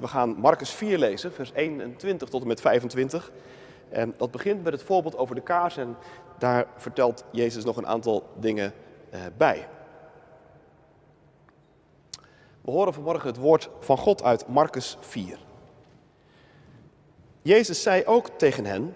We 0.00 0.08
gaan 0.08 0.36
Marcus 0.38 0.70
4 0.70 0.98
lezen, 0.98 1.32
vers 1.32 1.52
21 1.52 2.28
tot 2.28 2.40
en 2.40 2.46
met 2.46 2.60
25. 2.60 3.32
En 3.88 4.14
dat 4.16 4.30
begint 4.30 4.62
met 4.62 4.72
het 4.72 4.82
voorbeeld 4.82 5.16
over 5.16 5.34
de 5.34 5.40
kaars 5.40 5.76
en 5.76 5.96
daar 6.38 6.66
vertelt 6.76 7.24
Jezus 7.32 7.64
nog 7.64 7.76
een 7.76 7.86
aantal 7.86 8.28
dingen 8.38 8.72
eh, 9.10 9.20
bij. 9.36 9.68
We 12.60 12.70
horen 12.70 12.94
vanmorgen 12.94 13.28
het 13.28 13.36
woord 13.36 13.70
van 13.80 13.98
God 13.98 14.22
uit 14.22 14.48
Marcus 14.48 14.96
4. 15.00 15.38
Jezus 17.42 17.82
zei 17.82 18.04
ook 18.04 18.28
tegen 18.28 18.64
hen: 18.64 18.94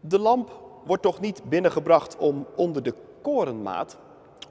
De 0.00 0.18
lamp 0.18 0.60
wordt 0.84 1.02
toch 1.02 1.20
niet 1.20 1.42
binnengebracht 1.44 2.16
om 2.16 2.46
onder 2.56 2.82
de 2.82 2.94
korenmaat 3.22 3.98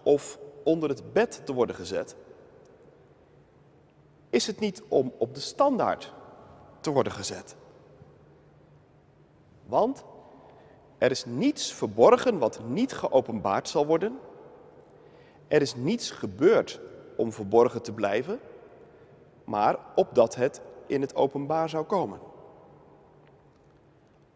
of 0.03 0.39
onder 0.63 0.89
het 0.89 1.13
bed 1.13 1.41
te 1.45 1.53
worden 1.53 1.75
gezet? 1.75 2.15
Is 4.33 4.47
het 4.47 4.59
niet 4.59 4.83
om 4.87 5.13
op 5.17 5.33
de 5.33 5.39
standaard 5.39 6.13
te 6.79 6.91
worden 6.91 7.13
gezet? 7.13 7.55
Want 9.65 10.03
er 10.97 11.11
is 11.11 11.25
niets 11.25 11.73
verborgen 11.73 12.37
wat 12.37 12.59
niet 12.67 12.93
geopenbaard 12.93 13.69
zal 13.69 13.85
worden. 13.85 14.19
Er 15.47 15.61
is 15.61 15.75
niets 15.75 16.11
gebeurd 16.11 16.79
om 17.17 17.31
verborgen 17.31 17.81
te 17.81 17.91
blijven, 17.91 18.39
maar 19.43 19.79
opdat 19.95 20.35
het 20.35 20.61
in 20.85 21.01
het 21.01 21.15
openbaar 21.15 21.69
zou 21.69 21.85
komen. 21.85 22.19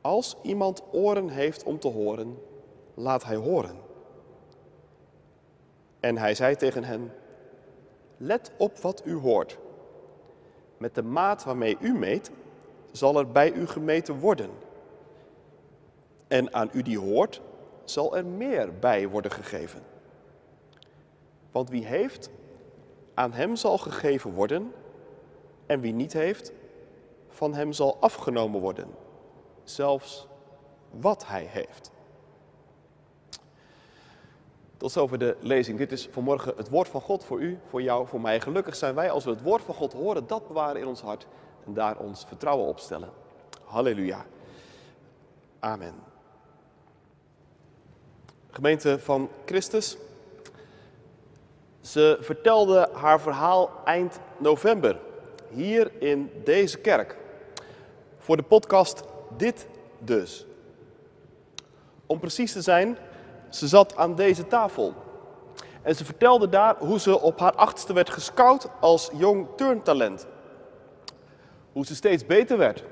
Als 0.02 0.38
iemand 0.42 0.84
oren 0.92 1.30
heeft 1.30 1.64
om 1.64 1.80
te 1.80 1.88
horen, 1.88 2.38
laat 2.94 3.24
hij 3.24 3.36
horen. 3.36 3.78
En 6.00 6.18
hij 6.18 6.36
zei 6.36 6.56
tegen 6.56 6.84
hen: 6.84 7.12
Let 8.18 8.52
op 8.58 8.78
wat 8.78 9.02
u 9.06 9.16
hoort. 9.16 9.58
Met 10.78 10.96
de 10.96 11.04
maat 11.04 11.44
waarmee 11.44 11.78
u 11.80 11.94
meet, 11.94 12.32
zal 12.92 13.18
er 13.18 13.32
bij 13.32 13.52
u 13.52 13.68
gemeten 13.68 14.20
worden. 14.20 14.50
En 16.28 16.54
aan 16.54 16.70
u 16.74 16.82
die 16.82 17.00
hoort, 17.00 17.42
zal 17.84 18.18
er 18.18 18.26
meer 18.26 18.80
bij 18.80 19.08
worden 19.08 19.32
gegeven. 19.32 19.82
Want 21.52 21.70
wie 21.70 21.86
heeft, 21.86 22.30
aan 23.14 23.34
hem 23.34 23.56
zal 23.56 23.78
gegeven 23.78 24.34
worden, 24.34 24.74
en 25.66 25.80
wie 25.80 25.94
niet 25.94 26.14
heeft, 26.14 26.52
van 27.28 27.54
hem 27.54 27.74
zal 27.74 27.98
afgenomen 28.00 28.62
worden, 28.62 28.88
zelfs 29.64 30.28
wat 30.92 31.28
hij 31.28 31.44
heeft. 31.44 31.92
Tot 34.78 34.92
zover 34.92 35.18
de 35.18 35.38
lezing. 35.40 35.78
Dit 35.78 35.92
is 35.92 36.08
vanmorgen 36.12 36.54
het 36.58 36.70
woord 36.70 36.88
van 36.88 37.02
God 37.02 37.26
voor 37.26 37.42
u, 37.42 37.60
voor 37.66 37.82
jou, 37.82 38.08
voor 38.08 38.22
mij. 38.22 38.42
Gelukkig 38.42 38.76
zijn 38.76 38.96
wij 38.96 39.12
als 39.12 39.24
we 39.24 39.30
het 39.30 39.42
woord 39.42 39.62
van 39.62 39.76
God 39.76 39.94
horen, 39.94 40.28
dat 40.28 40.48
bewaren 40.48 40.82
in 40.82 40.88
ons 40.88 41.02
hart 41.02 41.28
en 41.66 41.74
daar 41.74 41.98
ons 41.98 42.26
vertrouwen 42.28 42.68
op 42.68 42.80
stellen. 42.80 43.10
Halleluja. 43.64 44.26
Amen. 45.60 45.94
Gemeente 48.50 49.00
van 49.00 49.30
Christus. 49.46 49.98
Ze 51.82 52.18
vertelde 52.22 52.90
haar 52.94 53.22
verhaal 53.22 53.72
eind 53.86 54.20
november, 54.38 55.00
hier 55.50 55.92
in 56.02 56.32
deze 56.44 56.78
kerk. 56.78 57.18
Voor 58.18 58.38
de 58.38 58.44
podcast 58.44 59.04
Dit 59.38 59.68
dus. 60.00 60.46
Om 62.06 62.20
precies 62.20 62.52
te 62.52 62.62
zijn, 62.62 62.98
ze 63.50 63.68
zat 63.68 63.96
aan 63.96 64.16
deze 64.16 64.48
tafel. 64.48 64.94
En 65.82 65.96
ze 65.96 66.06
vertelde 66.06 66.50
daar 66.50 66.76
hoe 66.80 67.00
ze 67.00 67.22
op 67.22 67.40
haar 67.40 67.56
achtste 67.56 67.94
werd 67.94 68.10
gescout 68.10 68.70
als 68.80 69.10
jong 69.14 69.48
turntalent. 69.56 70.28
Hoe 71.72 71.86
ze 71.86 71.96
steeds 71.96 72.26
beter 72.26 72.58
werd 72.58 72.84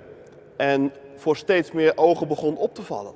en 0.58 0.94
voor 1.16 1.36
steeds 1.36 1.72
meer 1.72 1.98
ogen 1.98 2.28
begon 2.28 2.58
op 2.58 2.76
te 2.76 2.84
vallen. 2.84 3.14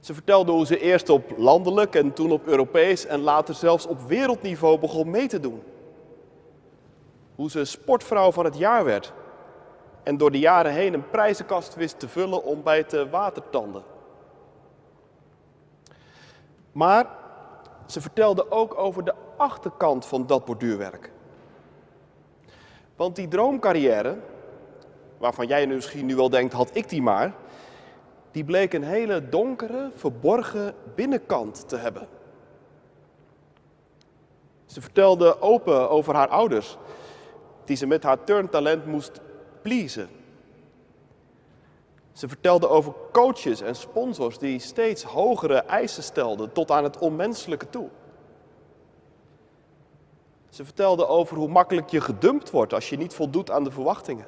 Ze 0.00 0.14
vertelde 0.14 0.52
hoe 0.52 0.66
ze 0.66 0.80
eerst 0.80 1.08
op 1.08 1.32
landelijk 1.36 1.94
en 1.94 2.12
toen 2.12 2.32
op 2.32 2.46
Europees 2.46 3.06
en 3.06 3.20
later 3.20 3.54
zelfs 3.54 3.86
op 3.86 4.00
wereldniveau 4.00 4.78
begon 4.78 5.10
mee 5.10 5.26
te 5.26 5.40
doen. 5.40 5.62
Hoe 7.34 7.50
ze 7.50 7.64
sportvrouw 7.64 8.32
van 8.32 8.44
het 8.44 8.58
jaar 8.58 8.84
werd 8.84 9.12
en 10.02 10.16
door 10.16 10.30
de 10.30 10.38
jaren 10.38 10.72
heen 10.72 10.94
een 10.94 11.10
prijzenkast 11.10 11.74
wist 11.74 11.98
te 11.98 12.08
vullen 12.08 12.44
om 12.44 12.62
bij 12.62 12.82
te 12.82 13.08
watertanden. 13.08 13.82
Maar 16.76 17.06
ze 17.86 18.00
vertelde 18.00 18.50
ook 18.50 18.78
over 18.78 19.04
de 19.04 19.14
achterkant 19.36 20.06
van 20.06 20.26
dat 20.26 20.44
borduurwerk. 20.44 21.10
Want 22.96 23.16
die 23.16 23.28
droomcarrière, 23.28 24.18
waarvan 25.18 25.46
jij 25.46 25.66
misschien 25.66 26.06
nu 26.06 26.16
wel 26.16 26.30
denkt, 26.30 26.52
had 26.52 26.70
ik 26.72 26.88
die 26.88 27.02
maar, 27.02 27.34
die 28.30 28.44
bleek 28.44 28.72
een 28.72 28.84
hele 28.84 29.28
donkere, 29.28 29.90
verborgen 29.94 30.74
binnenkant 30.94 31.68
te 31.68 31.76
hebben. 31.76 32.08
Ze 34.66 34.80
vertelde 34.80 35.40
open 35.40 35.90
over 35.90 36.14
haar 36.14 36.28
ouders, 36.28 36.76
die 37.64 37.76
ze 37.76 37.86
met 37.86 38.02
haar 38.02 38.24
turntalent 38.24 38.86
moest 38.86 39.20
pleasen. 39.62 40.08
Ze 42.16 42.28
vertelde 42.28 42.68
over 42.68 42.94
coaches 43.12 43.60
en 43.60 43.76
sponsors 43.76 44.38
die 44.38 44.58
steeds 44.58 45.02
hogere 45.02 45.54
eisen 45.54 46.02
stelden 46.02 46.52
tot 46.52 46.70
aan 46.70 46.84
het 46.84 46.98
onmenselijke 46.98 47.70
toe. 47.70 47.88
Ze 50.48 50.64
vertelde 50.64 51.06
over 51.06 51.36
hoe 51.36 51.48
makkelijk 51.48 51.88
je 51.88 52.00
gedumpt 52.00 52.50
wordt 52.50 52.72
als 52.72 52.88
je 52.88 52.96
niet 52.96 53.14
voldoet 53.14 53.50
aan 53.50 53.64
de 53.64 53.70
verwachtingen. 53.70 54.26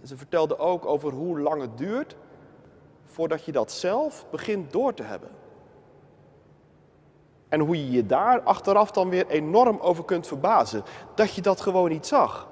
En 0.00 0.06
ze 0.06 0.16
vertelde 0.16 0.58
ook 0.58 0.86
over 0.86 1.12
hoe 1.12 1.40
lang 1.40 1.60
het 1.60 1.78
duurt 1.78 2.16
voordat 3.06 3.44
je 3.44 3.52
dat 3.52 3.72
zelf 3.72 4.26
begint 4.30 4.72
door 4.72 4.94
te 4.94 5.02
hebben. 5.02 5.30
En 7.48 7.60
hoe 7.60 7.76
je 7.76 7.90
je 7.90 8.06
daar 8.06 8.40
achteraf 8.40 8.90
dan 8.90 9.08
weer 9.08 9.26
enorm 9.26 9.78
over 9.80 10.04
kunt 10.04 10.26
verbazen. 10.26 10.82
Dat 11.14 11.34
je 11.34 11.40
dat 11.40 11.60
gewoon 11.60 11.88
niet 11.88 12.06
zag. 12.06 12.48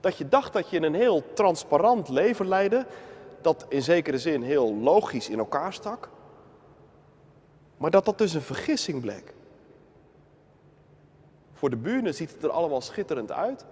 Dat 0.00 0.16
je 0.16 0.28
dacht 0.28 0.52
dat 0.52 0.70
je 0.70 0.82
een 0.82 0.94
heel 0.94 1.32
transparant 1.32 2.08
leven 2.08 2.48
leidde, 2.48 2.86
dat 3.40 3.66
in 3.68 3.82
zekere 3.82 4.18
zin 4.18 4.42
heel 4.42 4.74
logisch 4.74 5.28
in 5.28 5.38
elkaar 5.38 5.72
stak, 5.72 6.10
maar 7.76 7.90
dat 7.90 8.04
dat 8.04 8.18
dus 8.18 8.34
een 8.34 8.40
vergissing 8.40 9.00
bleek. 9.00 9.34
Voor 11.52 11.70
de 11.70 11.76
buren 11.76 12.14
ziet 12.14 12.32
het 12.32 12.42
er 12.42 12.50
allemaal 12.50 12.80
schitterend 12.80 13.32
uit, 13.32 13.64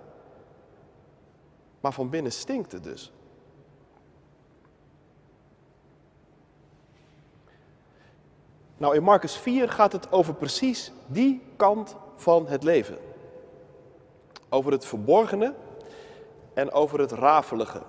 maar 1.80 1.92
van 1.92 2.10
binnen 2.10 2.32
stinkt 2.32 2.72
het 2.72 2.84
dus. 2.84 3.12
Nou, 8.76 8.94
in 8.94 9.02
Marcus 9.02 9.36
4 9.36 9.68
gaat 9.68 9.92
het 9.92 10.12
over 10.12 10.34
precies 10.34 10.92
die 11.06 11.42
kant 11.56 11.96
van 12.16 12.46
het 12.46 12.62
leven. 12.62 12.98
Over 14.48 14.72
het 14.72 14.84
verborgene 14.84 15.54
en 16.56 16.72
over 16.72 17.00
het 17.00 17.12
rafelige. 17.12 17.82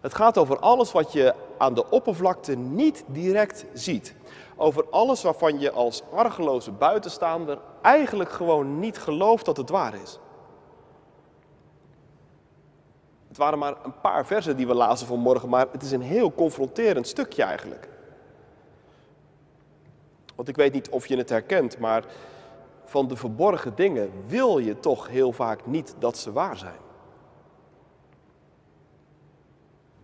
Het 0.00 0.14
gaat 0.14 0.38
over 0.38 0.58
alles 0.58 0.92
wat 0.92 1.12
je 1.12 1.34
aan 1.58 1.74
de 1.74 1.90
oppervlakte 1.90 2.56
niet 2.56 3.04
direct 3.06 3.64
ziet. 3.72 4.14
Over 4.56 4.84
alles 4.90 5.22
waarvan 5.22 5.60
je 5.60 5.70
als 5.70 6.02
argeloze 6.14 6.70
buitenstaander 6.70 7.58
eigenlijk 7.82 8.30
gewoon 8.30 8.78
niet 8.78 8.98
gelooft 8.98 9.44
dat 9.44 9.56
het 9.56 9.68
waar 9.68 9.94
is. 9.94 10.18
Het 13.28 13.36
waren 13.36 13.58
maar 13.58 13.74
een 13.82 14.00
paar 14.00 14.26
versen 14.26 14.56
die 14.56 14.66
we 14.66 14.74
lazen 14.74 15.06
vanmorgen, 15.06 15.48
maar 15.48 15.66
het 15.72 15.82
is 15.82 15.92
een 15.92 16.02
heel 16.02 16.32
confronterend 16.32 17.06
stukje 17.06 17.42
eigenlijk. 17.42 17.88
Want 20.36 20.48
ik 20.48 20.56
weet 20.56 20.72
niet 20.72 20.88
of 20.88 21.06
je 21.06 21.16
het 21.16 21.28
herkent, 21.28 21.78
maar 21.78 22.04
van 22.84 23.08
de 23.08 23.16
verborgen 23.16 23.74
dingen 23.74 24.10
wil 24.26 24.58
je 24.58 24.80
toch 24.80 25.08
heel 25.08 25.32
vaak 25.32 25.66
niet 25.66 25.94
dat 25.98 26.18
ze 26.18 26.32
waar 26.32 26.56
zijn. 26.56 26.88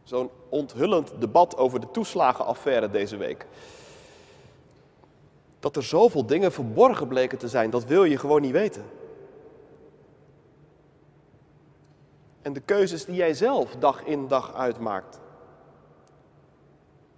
Zo'n 0.06 0.30
onthullend 0.48 1.12
debat 1.18 1.56
over 1.56 1.80
de 1.80 1.90
toeslagenaffaire 1.90 2.90
deze 2.90 3.16
week. 3.16 3.46
Dat 5.60 5.76
er 5.76 5.82
zoveel 5.82 6.26
dingen 6.26 6.52
verborgen 6.52 7.08
bleken 7.08 7.38
te 7.38 7.48
zijn, 7.48 7.70
dat 7.70 7.84
wil 7.84 8.04
je 8.04 8.18
gewoon 8.18 8.40
niet 8.40 8.52
weten. 8.52 8.84
En 12.42 12.52
de 12.52 12.60
keuzes 12.60 13.04
die 13.04 13.14
jij 13.14 13.34
zelf 13.34 13.76
dag 13.76 14.04
in 14.04 14.28
dag 14.28 14.54
uit 14.54 14.78
maakt, 14.78 15.20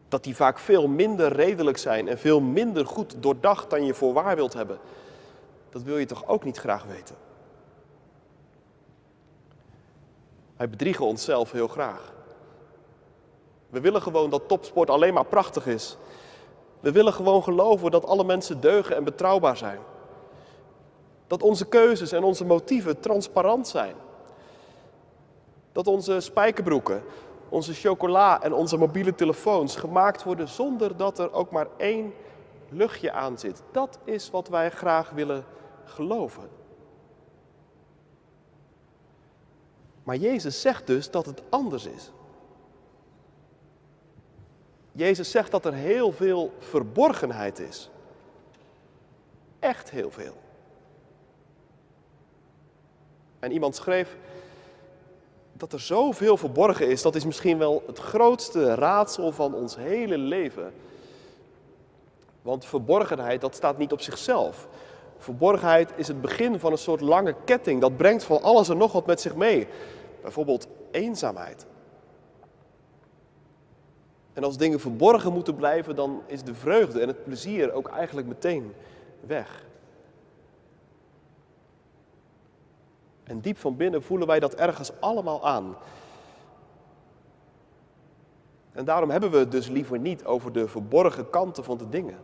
dat 0.09 0.25
die 0.25 0.37
vaak 0.37 0.59
veel 0.59 0.89
minder 0.89 1.33
redelijk 1.33 1.79
zijn 1.79 2.09
en 2.09 2.19
veel 2.19 2.41
minder 2.41 2.87
goed 2.87 3.23
doordacht 3.23 3.71
dan 3.71 3.85
je 3.85 3.95
voor 3.95 4.13
waar 4.13 4.37
wilt 4.37 4.53
hebben, 4.53 4.79
dat 5.71 5.83
wil 5.83 5.99
je 5.99 6.07
toch 6.07 6.27
ook 6.27 6.45
niet 6.45 6.59
graag 6.59 6.85
weten. 6.85 7.17
Wij 10.57 10.69
bedriegen 10.69 11.07
onszelf 11.07 11.53
heel 11.53 11.69
graag. 11.69 12.17
We 13.69 13.81
willen 13.81 14.03
gewoon 14.03 14.31
dat 14.31 14.49
topsport 14.49 14.91
alleen 14.91 15.15
maar 15.15 15.25
prachtig 15.25 15.67
is. 15.67 15.97
We 16.81 16.93
willen 16.93 17.13
gewoon 17.13 17.43
geloven 17.43 17.91
dat 17.91 18.07
alle 18.07 18.25
mensen 18.25 18.61
deugen 18.61 18.97
en 18.97 19.05
betrouwbaar 19.05 19.57
zijn. 19.57 19.79
Dat 21.27 21.43
onze 21.43 21.67
keuzes 21.67 22.13
en 22.13 22.25
onze 22.25 22.45
motieven 22.45 23.01
transparant 23.01 23.69
zijn. 23.69 23.95
Dat 25.73 25.87
onze 25.87 26.21
spijkerbroeken, 26.21 27.03
onze 27.49 27.75
chocola 27.75 28.43
en 28.43 28.53
onze 28.53 28.77
mobiele 28.77 29.15
telefoons 29.15 29.77
gemaakt 29.77 30.23
worden 30.23 30.49
zonder 30.49 30.97
dat 30.97 31.19
er 31.19 31.33
ook 31.33 31.51
maar 31.51 31.67
één 31.77 32.15
luchtje 32.69 33.13
aan 33.13 33.39
zit. 33.39 33.63
Dat 33.73 33.99
is 34.05 34.31
wat 34.31 34.49
wij 34.49 34.71
graag 34.71 35.11
willen 35.11 35.45
geloven. 35.85 36.49
Maar 40.03 40.17
Jezus 40.17 40.61
zegt 40.61 40.87
dus 40.87 41.11
dat 41.11 41.27
het 41.27 41.43
anders 41.49 41.87
is. 41.87 42.13
Jezus 44.99 45.31
zegt 45.31 45.51
dat 45.51 45.65
er 45.65 45.75
heel 45.75 46.13
veel 46.13 46.53
verborgenheid 46.59 47.59
is. 47.59 47.91
Echt 49.59 49.91
heel 49.91 50.11
veel. 50.11 50.35
En 53.39 53.53
iemand 53.53 53.77
schreef 53.77 54.17
dat 55.53 55.73
er 55.73 55.81
zoveel 55.81 56.37
verborgen 56.37 56.89
is, 56.89 57.03
dat 57.03 57.15
is 57.15 57.25
misschien 57.25 57.59
wel 57.59 57.83
het 57.87 57.99
grootste 57.99 58.75
raadsel 58.75 59.33
van 59.33 59.55
ons 59.55 59.77
hele 59.77 60.19
leven. 60.19 60.73
Want 62.43 62.65
verborgenheid, 62.65 63.41
dat 63.41 63.55
staat 63.55 63.79
niet 63.79 63.93
op 63.93 64.01
zichzelf. 64.01 64.69
Verborgenheid 65.19 65.93
is 65.97 66.09
het 66.09 66.21
begin 66.21 66.59
van 66.59 66.73
een 66.73 66.79
soort 66.79 67.01
lange 67.01 67.35
ketting. 67.45 67.81
Dat 67.81 67.97
brengt 67.97 68.25
van 68.25 68.43
alles 68.43 68.69
en 68.69 68.77
nog 68.77 68.93
wat 68.93 69.07
met 69.07 69.21
zich 69.21 69.35
mee. 69.35 69.69
Bijvoorbeeld 70.23 70.67
eenzaamheid. 70.91 71.67
En 74.39 74.45
als 74.45 74.57
dingen 74.57 74.81
verborgen 74.81 75.33
moeten 75.33 75.55
blijven, 75.55 75.97
dan 75.97 76.23
is 76.27 76.43
de 76.43 76.55
vreugde 76.55 77.01
en 77.01 77.09
het 77.09 77.25
plezier 77.25 77.73
ook 77.73 77.89
eigenlijk 77.89 78.27
meteen 78.27 78.75
weg. 79.21 79.65
En 83.25 83.41
diep 83.41 83.59
van 83.59 83.77
binnen 83.77 84.03
voelen 84.03 84.27
wij 84.27 84.41
dat 84.41 84.55
ergens 84.55 85.01
allemaal 85.01 85.47
aan. 85.47 85.77
En 88.73 88.85
daarom 88.85 89.11
hebben 89.11 89.31
we 89.31 89.39
het 89.39 89.51
dus 89.51 89.69
liever 89.69 89.99
niet 89.99 90.25
over 90.25 90.53
de 90.53 90.69
verborgen 90.69 91.31
kanten 91.31 91.65
van 91.65 91.79
de 91.79 91.89
dingen 91.89 92.19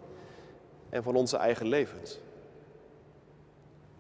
en 0.89 1.03
van 1.03 1.15
onze 1.15 1.37
eigen 1.37 1.67
levens. 1.67 2.19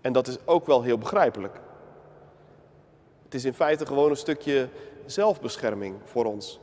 En 0.00 0.12
dat 0.12 0.26
is 0.26 0.46
ook 0.46 0.66
wel 0.66 0.82
heel 0.82 0.98
begrijpelijk. 0.98 1.60
Het 3.22 3.34
is 3.34 3.44
in 3.44 3.54
feite 3.54 3.86
gewoon 3.86 4.10
een 4.10 4.16
stukje 4.16 4.68
zelfbescherming 5.06 5.96
voor 6.04 6.24
ons. 6.24 6.62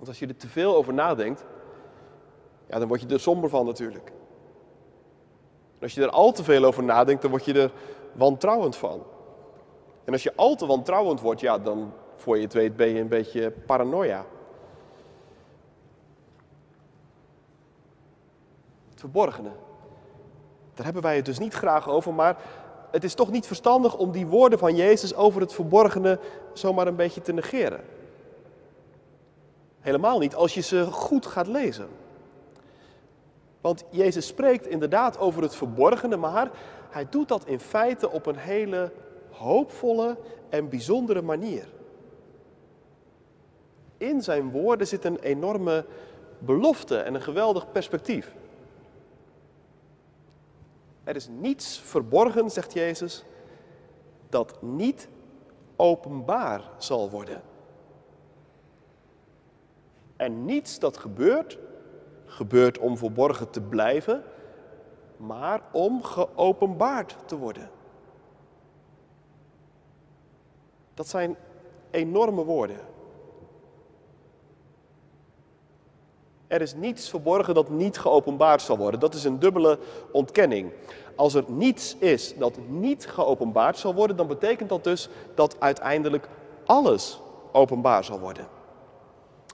Want 0.00 0.12
als 0.12 0.18
je 0.18 0.26
er 0.26 0.36
te 0.36 0.48
veel 0.48 0.76
over 0.76 0.94
nadenkt, 0.94 1.44
ja, 2.68 2.78
dan 2.78 2.88
word 2.88 3.00
je 3.00 3.06
er 3.06 3.20
somber 3.20 3.50
van 3.50 3.66
natuurlijk. 3.66 4.12
En 5.78 5.82
als 5.82 5.94
je 5.94 6.02
er 6.02 6.10
al 6.10 6.32
te 6.32 6.44
veel 6.44 6.64
over 6.64 6.82
nadenkt, 6.82 7.22
dan 7.22 7.30
word 7.30 7.44
je 7.44 7.60
er 7.60 7.72
wantrouwend 8.12 8.76
van. 8.76 9.02
En 10.04 10.12
als 10.12 10.22
je 10.22 10.32
al 10.36 10.54
te 10.54 10.66
wantrouwend 10.66 11.20
wordt, 11.20 11.40
ja, 11.40 11.58
dan 11.58 11.92
voor 12.16 12.36
je 12.36 12.42
het 12.42 12.52
weet 12.52 12.76
ben 12.76 12.88
je 12.88 13.00
een 13.00 13.08
beetje 13.08 13.50
paranoia. 13.50 14.24
Het 18.90 19.00
verborgene. 19.00 19.50
Daar 20.74 20.84
hebben 20.84 21.02
wij 21.02 21.16
het 21.16 21.24
dus 21.24 21.38
niet 21.38 21.54
graag 21.54 21.88
over, 21.88 22.14
maar 22.14 22.36
het 22.90 23.04
is 23.04 23.14
toch 23.14 23.30
niet 23.30 23.46
verstandig 23.46 23.96
om 23.96 24.10
die 24.10 24.26
woorden 24.26 24.58
van 24.58 24.76
Jezus 24.76 25.14
over 25.14 25.40
het 25.40 25.52
verborgene 25.52 26.18
zomaar 26.52 26.86
een 26.86 26.96
beetje 26.96 27.22
te 27.22 27.32
negeren. 27.32 27.99
Helemaal 29.80 30.18
niet 30.18 30.34
als 30.34 30.54
je 30.54 30.60
ze 30.60 30.86
goed 30.86 31.26
gaat 31.26 31.46
lezen. 31.46 31.88
Want 33.60 33.84
Jezus 33.90 34.26
spreekt 34.26 34.66
inderdaad 34.66 35.18
over 35.18 35.42
het 35.42 35.54
verborgene, 35.54 36.16
maar 36.16 36.50
hij 36.90 37.08
doet 37.08 37.28
dat 37.28 37.46
in 37.46 37.60
feite 37.60 38.10
op 38.10 38.26
een 38.26 38.36
hele 38.36 38.92
hoopvolle 39.30 40.16
en 40.48 40.68
bijzondere 40.68 41.22
manier. 41.22 41.68
In 43.96 44.22
zijn 44.22 44.50
woorden 44.50 44.86
zit 44.86 45.04
een 45.04 45.18
enorme 45.18 45.84
belofte 46.38 46.96
en 46.96 47.14
een 47.14 47.22
geweldig 47.22 47.72
perspectief. 47.72 48.34
Er 51.04 51.16
is 51.16 51.28
niets 51.28 51.80
verborgen, 51.80 52.50
zegt 52.50 52.72
Jezus, 52.72 53.24
dat 54.28 54.62
niet 54.62 55.08
openbaar 55.76 56.62
zal 56.78 57.10
worden. 57.10 57.42
En 60.20 60.44
niets 60.44 60.78
dat 60.78 60.96
gebeurt, 60.96 61.58
gebeurt 62.26 62.78
om 62.78 62.96
verborgen 62.96 63.50
te 63.50 63.60
blijven, 63.60 64.22
maar 65.16 65.60
om 65.72 66.02
geopenbaard 66.02 67.16
te 67.26 67.36
worden. 67.36 67.70
Dat 70.94 71.08
zijn 71.08 71.36
enorme 71.90 72.44
woorden. 72.44 72.80
Er 76.46 76.60
is 76.60 76.74
niets 76.74 77.10
verborgen 77.10 77.54
dat 77.54 77.68
niet 77.68 77.98
geopenbaard 77.98 78.62
zal 78.62 78.76
worden. 78.76 79.00
Dat 79.00 79.14
is 79.14 79.24
een 79.24 79.38
dubbele 79.38 79.78
ontkenning. 80.12 80.72
Als 81.16 81.34
er 81.34 81.44
niets 81.46 81.96
is 81.96 82.36
dat 82.36 82.58
niet 82.68 83.06
geopenbaard 83.06 83.78
zal 83.78 83.94
worden, 83.94 84.16
dan 84.16 84.26
betekent 84.26 84.68
dat 84.68 84.84
dus 84.84 85.08
dat 85.34 85.60
uiteindelijk 85.60 86.28
alles 86.64 87.20
openbaar 87.52 88.04
zal 88.04 88.18
worden. 88.18 88.58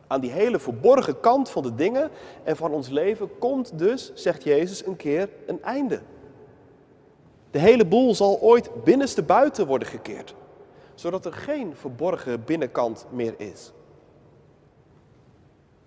Aan 0.07 0.21
die 0.21 0.31
hele 0.31 0.59
verborgen 0.59 1.21
kant 1.21 1.51
van 1.51 1.63
de 1.63 1.75
dingen 1.75 2.11
en 2.45 2.57
van 2.57 2.73
ons 2.73 2.89
leven 2.89 3.39
komt 3.39 3.79
dus, 3.79 4.13
zegt 4.15 4.43
Jezus, 4.43 4.87
een 4.87 4.97
keer 4.97 5.29
een 5.47 5.63
einde. 5.63 6.01
De 7.51 7.59
hele 7.59 7.87
boel 7.87 8.15
zal 8.15 8.41
ooit 8.41 8.85
binnenste 8.85 9.23
buiten 9.23 9.67
worden 9.67 9.89
gekeerd, 9.89 10.35
zodat 10.95 11.25
er 11.25 11.33
geen 11.33 11.77
verborgen 11.77 12.45
binnenkant 12.45 13.07
meer 13.11 13.35
is. 13.37 13.73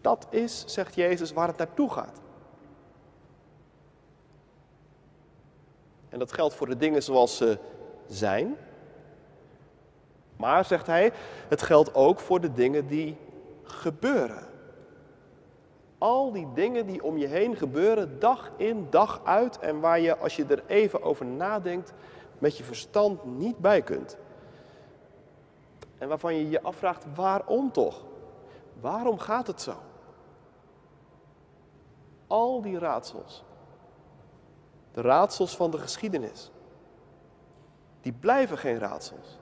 Dat 0.02 0.28
is, 0.30 0.64
zegt 0.68 0.96
Jezus, 0.96 1.34
waar 1.34 1.48
het 1.48 1.58
naartoe 1.58 1.92
gaat. 1.92 2.22
En 6.10 6.20
dat 6.20 6.34
geldt 6.34 6.54
voor 6.54 6.68
de 6.68 6.78
dingen 6.78 7.04
zoals 7.04 7.38
ze 7.38 7.58
zijn. 8.08 8.56
Maar, 10.36 10.66
zegt 10.66 10.88
hij, 10.88 11.12
het 11.48 11.62
geldt 11.62 11.94
ook 11.94 12.20
voor 12.20 12.42
de 12.42 12.54
dingen 12.54 12.88
die 12.88 13.18
gebeuren. 13.74 14.48
Al 15.98 16.32
die 16.32 16.48
dingen 16.54 16.86
die 16.86 17.04
om 17.04 17.18
je 17.18 17.28
heen 17.28 17.56
gebeuren, 17.56 18.20
dag 18.20 18.52
in, 18.58 18.88
dag 18.90 19.22
uit, 19.24 19.60
en 19.60 19.80
waar 19.80 20.00
je, 20.00 20.18
als 20.18 20.36
je 20.36 20.46
er 20.46 20.64
even 20.68 21.02
over 21.02 21.26
nadenkt, 21.26 21.94
met 22.38 22.58
je 22.58 22.64
verstand 22.64 23.26
niet 23.26 23.58
bij 23.58 23.82
kunt. 23.82 24.18
En 25.98 26.08
waarvan 26.08 26.36
je 26.36 26.50
je 26.50 26.62
afvraagt, 26.62 27.06
waarom 27.16 27.72
toch? 27.72 28.06
Waarom 28.80 29.18
gaat 29.18 29.48
het 29.48 29.62
zo? 29.62 29.76
Al 32.28 32.62
die 32.62 32.80
raadsels, 32.80 33.44
de 34.92 35.02
raadsels 35.02 35.56
van 35.56 35.72
de 35.72 35.78
geschiedenis, 35.78 36.52
die 38.02 38.14
blijven 38.14 38.58
geen 38.58 38.80
raadsels. 38.80 39.38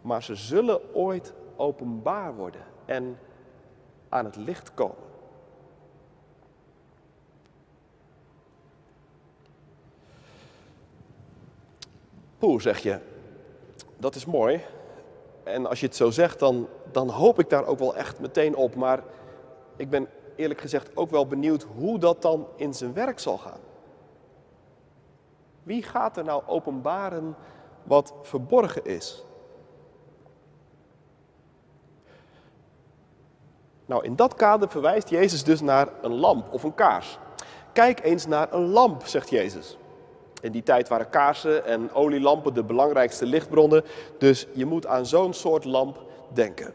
Maar 0.00 0.22
ze 0.22 0.34
zullen 0.34 0.94
ooit 0.94 1.32
openbaar 1.58 2.34
worden 2.34 2.62
en 2.84 3.18
aan 4.08 4.24
het 4.24 4.36
licht 4.36 4.74
komen. 4.74 5.06
Poeh, 12.38 12.60
zeg 12.60 12.78
je. 12.78 12.98
Dat 13.96 14.14
is 14.14 14.26
mooi. 14.26 14.64
En 15.42 15.66
als 15.66 15.80
je 15.80 15.86
het 15.86 15.96
zo 15.96 16.10
zegt, 16.10 16.38
dan, 16.38 16.68
dan 16.92 17.08
hoop 17.08 17.38
ik 17.38 17.50
daar 17.50 17.66
ook 17.66 17.78
wel 17.78 17.96
echt 17.96 18.20
meteen 18.20 18.56
op. 18.56 18.74
Maar 18.74 19.02
ik 19.76 19.90
ben 19.90 20.08
eerlijk 20.36 20.60
gezegd 20.60 20.96
ook 20.96 21.10
wel 21.10 21.26
benieuwd 21.26 21.66
hoe 21.76 21.98
dat 21.98 22.22
dan 22.22 22.46
in 22.56 22.74
zijn 22.74 22.92
werk 22.92 23.18
zal 23.18 23.38
gaan. 23.38 23.60
Wie 25.62 25.82
gaat 25.82 26.16
er 26.16 26.24
nou 26.24 26.42
openbaren 26.46 27.36
wat 27.82 28.14
verborgen 28.22 28.84
is? 28.84 29.24
Nou, 33.88 34.04
in 34.04 34.16
dat 34.16 34.34
kader 34.34 34.68
verwijst 34.68 35.08
Jezus 35.08 35.44
dus 35.44 35.60
naar 35.60 35.88
een 36.02 36.14
lamp 36.14 36.52
of 36.52 36.62
een 36.62 36.74
kaars. 36.74 37.18
Kijk 37.72 38.04
eens 38.04 38.26
naar 38.26 38.52
een 38.52 38.66
lamp, 38.66 39.06
zegt 39.06 39.30
Jezus. 39.30 39.76
In 40.40 40.52
die 40.52 40.62
tijd 40.62 40.88
waren 40.88 41.10
kaarsen 41.10 41.64
en 41.64 41.92
olielampen 41.92 42.54
de 42.54 42.64
belangrijkste 42.64 43.26
lichtbronnen, 43.26 43.84
dus 44.18 44.46
je 44.52 44.66
moet 44.66 44.86
aan 44.86 45.06
zo'n 45.06 45.32
soort 45.32 45.64
lamp 45.64 46.02
denken. 46.32 46.74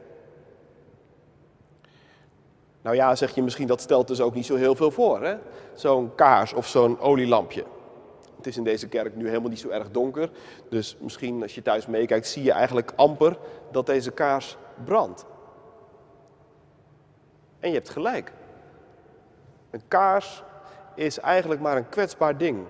Nou 2.82 2.96
ja, 2.96 3.16
zeg 3.16 3.36
je 3.36 3.44
misschien, 3.44 3.68
dat 3.68 3.82
stelt 3.82 4.08
dus 4.08 4.22
ook 4.22 4.34
niet 4.34 4.46
zo 4.46 4.56
heel 4.56 4.76
veel 4.76 4.92
voor, 4.92 5.24
hè? 5.24 5.36
Zo'n 5.74 6.16
kaars 6.16 6.54
of 6.54 6.68
zo'n 6.68 7.00
olielampje. 7.00 7.64
Het 8.36 8.48
is 8.48 8.58
in 8.58 8.64
deze 8.64 8.88
kerk 8.88 9.16
nu 9.16 9.28
helemaal 9.28 9.50
niet 9.50 9.60
zo 9.60 9.70
erg 9.70 9.92
donker, 9.92 10.30
dus 10.70 10.98
misschien 11.00 11.42
als 11.42 11.56
je 11.56 11.62
thuis 11.62 11.88
meekijkt, 11.88 12.28
zie 12.28 12.44
je 12.44 12.52
eigenlijk 12.52 12.94
amper 12.96 13.38
dat 13.72 13.86
deze 13.86 14.12
kaars 14.12 14.58
brandt. 14.86 15.26
En 17.64 17.70
je 17.70 17.76
hebt 17.76 17.90
gelijk. 17.90 18.32
Een 19.72 19.88
kaars 19.88 20.44
is 20.96 21.20
eigenlijk 21.20 21.62
maar 21.62 21.78
een 21.78 21.90
kwetsbaar 21.90 22.38
ding. 22.38 22.66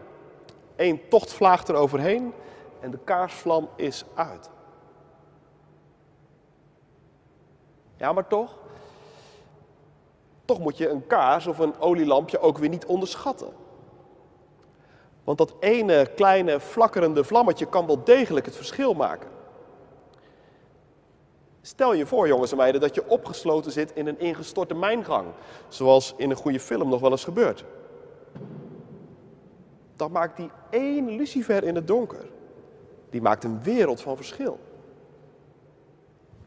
Eén 0.75 1.01
tochtvlaag 1.09 1.67
eroverheen 1.67 2.33
en 2.79 2.91
de 2.91 2.99
kaarsvlam 3.03 3.69
is 3.75 4.05
uit. 4.15 4.49
Ja, 7.95 8.13
maar 8.13 8.27
toch, 8.27 8.57
toch 10.45 10.59
moet 10.59 10.77
je 10.77 10.89
een 10.89 11.07
kaars 11.07 11.47
of 11.47 11.59
een 11.59 11.79
olielampje 11.79 12.39
ook 12.39 12.57
weer 12.57 12.69
niet 12.69 12.85
onderschatten. 12.85 13.53
Want 15.23 15.37
dat 15.37 15.53
ene 15.59 16.11
kleine 16.15 16.59
flakkerende 16.59 17.23
vlammetje 17.23 17.65
kan 17.65 17.87
wel 17.87 18.03
degelijk 18.03 18.45
het 18.45 18.55
verschil 18.55 18.93
maken. 18.93 19.29
Stel 21.65 21.93
je 21.93 22.05
voor, 22.05 22.27
jongens 22.27 22.51
en 22.51 22.57
meiden, 22.57 22.81
dat 22.81 22.95
je 22.95 23.07
opgesloten 23.07 23.71
zit 23.71 23.91
in 23.93 24.07
een 24.07 24.19
ingestorte 24.19 24.73
mijngang, 24.73 25.27
zoals 25.67 26.13
in 26.17 26.29
een 26.29 26.35
goede 26.35 26.59
film 26.59 26.89
nog 26.89 27.01
wel 27.01 27.11
eens 27.11 27.23
gebeurt. 27.23 27.65
Dan 29.95 30.11
maakt 30.11 30.37
die 30.37 30.49
één 30.69 31.15
lucifer 31.15 31.63
in 31.63 31.75
het 31.75 31.87
donker, 31.87 32.25
die 33.09 33.21
maakt 33.21 33.43
een 33.43 33.63
wereld 33.63 34.01
van 34.01 34.15
verschil. 34.15 34.59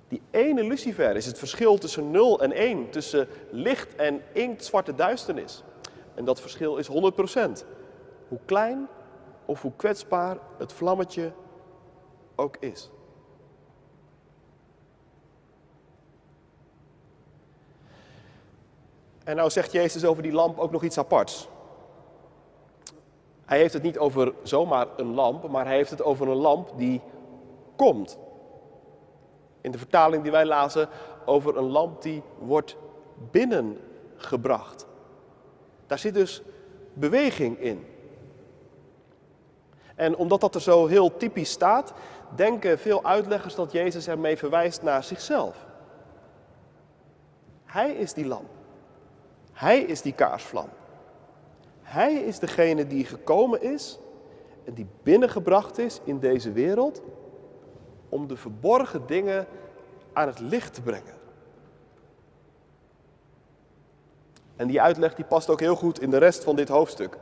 Die 0.09 0.23
ene 0.31 0.65
lucifer 0.65 1.17
is 1.17 1.27
het 1.27 1.39
verschil 1.39 1.79
tussen 1.79 2.11
0 2.11 2.43
en 2.43 2.53
1, 2.53 2.91
tussen 2.91 3.29
licht 3.51 3.95
en 3.95 4.23
inktzwarte 4.33 4.95
duisternis. 4.95 5.63
En 6.15 6.25
dat 6.25 6.41
verschil 6.41 6.77
is 6.77 6.89
100%. 6.89 6.93
Hoe 8.29 8.39
klein 8.45 8.89
of 9.45 9.63
hoe 9.63 9.73
kwetsbaar 9.77 10.39
het 10.59 10.73
vlammetje 10.73 11.33
ook 12.35 12.57
is. 12.61 12.91
En 19.27 19.37
nou 19.37 19.51
zegt 19.51 19.73
Jezus 19.73 20.05
over 20.05 20.23
die 20.23 20.33
lamp 20.33 20.59
ook 20.59 20.71
nog 20.71 20.83
iets 20.83 20.99
aparts. 20.99 21.49
Hij 23.45 23.59
heeft 23.59 23.73
het 23.73 23.83
niet 23.83 23.99
over 23.99 24.33
zomaar 24.43 24.87
een 24.97 25.15
lamp, 25.15 25.49
maar 25.49 25.67
hij 25.67 25.77
heeft 25.77 25.91
het 25.91 26.03
over 26.03 26.29
een 26.29 26.37
lamp 26.37 26.73
die 26.77 27.01
komt. 27.77 28.19
In 29.61 29.71
de 29.71 29.79
vertaling 29.79 30.23
die 30.23 30.33
wij 30.33 30.45
lazen 30.45 30.89
over 31.25 31.57
een 31.57 31.71
lamp 31.71 32.03
die 32.03 32.23
wordt 32.39 32.77
binnengebracht. 33.31 34.87
Daar 35.87 35.99
zit 35.99 36.15
dus 36.15 36.43
beweging 36.93 37.59
in. 37.59 37.87
En 39.95 40.17
omdat 40.17 40.41
dat 40.41 40.55
er 40.55 40.61
zo 40.61 40.87
heel 40.87 41.17
typisch 41.17 41.51
staat, 41.51 41.93
denken 42.35 42.79
veel 42.79 43.05
uitleggers 43.05 43.55
dat 43.55 43.73
Jezus 43.73 44.09
ermee 44.09 44.37
verwijst 44.37 44.83
naar 44.83 45.05
zichzelf. 45.05 45.67
Hij 47.65 47.93
is 47.93 48.13
die 48.13 48.27
lamp. 48.27 48.56
Hij 49.57 49.81
is 49.81 50.03
die 50.03 50.13
kaarsvlam. 50.13 50.69
Hij 51.83 52.15
is 52.15 52.39
degene 52.39 52.87
die 52.87 53.05
gekomen 53.05 53.63
is 53.63 53.99
en 54.65 54.75
die 54.75 54.87
binnengebracht 55.03 55.79
is 55.79 56.01
in 56.05 56.19
deze 56.19 56.53
wereld 56.53 57.03
om 58.09 58.27
de 58.27 58.37
verborgen 58.37 59.07
dingen 59.07 59.47
aan 60.13 60.27
het 60.27 60.41
licht 60.41 60.75
te 60.75 60.83
brengen. 60.83 61.15
En 64.57 64.67
die 64.67 64.81
uitleg 64.81 65.15
die 65.15 65.25
past 65.25 65.51
ook 65.51 65.61
heel 65.61 65.77
goed 65.77 66.01
in 66.01 66.11
de 66.11 66.19
rest 66.19 66.45
van 66.45 66.57
dit 66.57 66.69
hoofdstuk. 66.69 67.19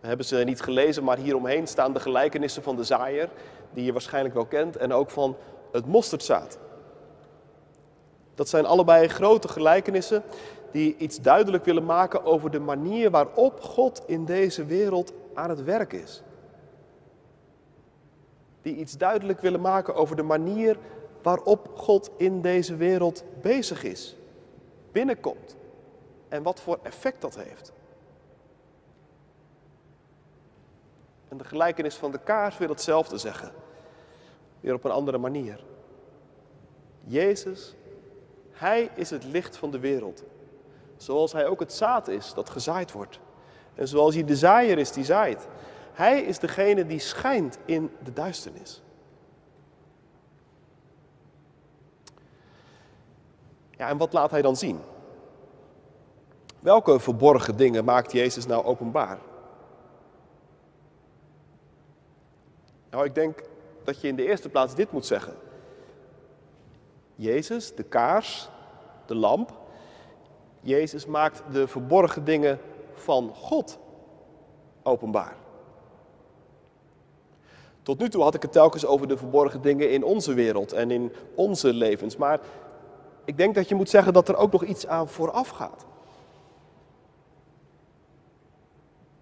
We 0.00 0.06
hebben 0.06 0.26
ze 0.26 0.36
niet 0.36 0.60
gelezen, 0.60 1.04
maar 1.04 1.18
hieromheen 1.18 1.66
staan 1.66 1.92
de 1.92 2.00
gelijkenissen 2.00 2.62
van 2.62 2.76
de 2.76 2.84
zaaier, 2.84 3.30
die 3.70 3.84
je 3.84 3.92
waarschijnlijk 3.92 4.34
wel 4.34 4.46
kent, 4.46 4.76
en 4.76 4.92
ook 4.92 5.10
van 5.10 5.36
het 5.72 5.86
mosterdzaad. 5.86 6.58
Dat 8.34 8.48
zijn 8.48 8.66
allebei 8.66 9.08
grote 9.08 9.48
gelijkenissen 9.48 10.22
die 10.72 10.96
iets 10.96 11.20
duidelijk 11.20 11.64
willen 11.64 11.84
maken 11.84 12.24
over 12.24 12.50
de 12.50 12.58
manier 12.58 13.10
waarop 13.10 13.60
God 13.60 14.02
in 14.06 14.24
deze 14.24 14.64
wereld 14.64 15.12
aan 15.34 15.50
het 15.50 15.64
werk 15.64 15.92
is. 15.92 16.22
Die 18.62 18.76
iets 18.76 18.96
duidelijk 18.96 19.40
willen 19.40 19.60
maken 19.60 19.94
over 19.94 20.16
de 20.16 20.22
manier 20.22 20.78
waarop 21.22 21.70
God 21.74 22.10
in 22.16 22.40
deze 22.40 22.76
wereld 22.76 23.24
bezig 23.40 23.84
is, 23.84 24.16
binnenkomt 24.92 25.56
en 26.28 26.42
wat 26.42 26.60
voor 26.60 26.78
effect 26.82 27.20
dat 27.20 27.36
heeft. 27.36 27.72
En 31.28 31.36
de 31.36 31.44
gelijkenis 31.44 31.94
van 31.94 32.10
de 32.10 32.18
kaars 32.18 32.58
wil 32.58 32.68
hetzelfde 32.68 33.18
zeggen, 33.18 33.52
weer 34.60 34.74
op 34.74 34.84
een 34.84 34.90
andere 34.90 35.18
manier. 35.18 35.64
Jezus, 37.04 37.74
Hij 38.50 38.90
is 38.94 39.10
het 39.10 39.24
licht 39.24 39.56
van 39.56 39.70
de 39.70 39.78
wereld. 39.78 40.24
Zoals 41.02 41.32
hij 41.32 41.46
ook 41.46 41.60
het 41.60 41.72
zaad 41.72 42.08
is 42.08 42.34
dat 42.34 42.50
gezaaid 42.50 42.92
wordt. 42.92 43.20
En 43.74 43.88
zoals 43.88 44.14
hij 44.14 44.24
de 44.24 44.36
zaaier 44.36 44.78
is 44.78 44.92
die 44.92 45.04
zaait. 45.04 45.48
Hij 45.92 46.20
is 46.22 46.38
degene 46.38 46.86
die 46.86 46.98
schijnt 46.98 47.58
in 47.64 47.90
de 48.04 48.12
duisternis. 48.12 48.82
Ja, 53.70 53.88
en 53.88 53.96
wat 53.96 54.12
laat 54.12 54.30
hij 54.30 54.42
dan 54.42 54.56
zien? 54.56 54.80
Welke 56.60 57.00
verborgen 57.00 57.56
dingen 57.56 57.84
maakt 57.84 58.12
Jezus 58.12 58.46
nou 58.46 58.64
openbaar? 58.64 59.18
Nou, 62.90 63.04
ik 63.04 63.14
denk 63.14 63.42
dat 63.84 64.00
je 64.00 64.08
in 64.08 64.16
de 64.16 64.26
eerste 64.26 64.48
plaats 64.48 64.74
dit 64.74 64.92
moet 64.92 65.06
zeggen. 65.06 65.34
Jezus, 67.14 67.74
de 67.74 67.82
kaars, 67.82 68.48
de 69.06 69.14
lamp, 69.14 69.60
Jezus 70.62 71.06
maakt 71.06 71.42
de 71.52 71.68
verborgen 71.68 72.24
dingen 72.24 72.58
van 72.94 73.30
God 73.34 73.78
openbaar. 74.82 75.36
Tot 77.82 77.98
nu 77.98 78.08
toe 78.08 78.22
had 78.22 78.34
ik 78.34 78.42
het 78.42 78.52
telkens 78.52 78.86
over 78.86 79.08
de 79.08 79.16
verborgen 79.16 79.62
dingen 79.62 79.90
in 79.90 80.04
onze 80.04 80.34
wereld 80.34 80.72
en 80.72 80.90
in 80.90 81.12
onze 81.34 81.72
levens. 81.72 82.16
Maar 82.16 82.40
ik 83.24 83.36
denk 83.36 83.54
dat 83.54 83.68
je 83.68 83.74
moet 83.74 83.90
zeggen 83.90 84.12
dat 84.12 84.28
er 84.28 84.36
ook 84.36 84.52
nog 84.52 84.64
iets 84.64 84.86
aan 84.86 85.08
vooraf 85.08 85.48
gaat. 85.48 85.86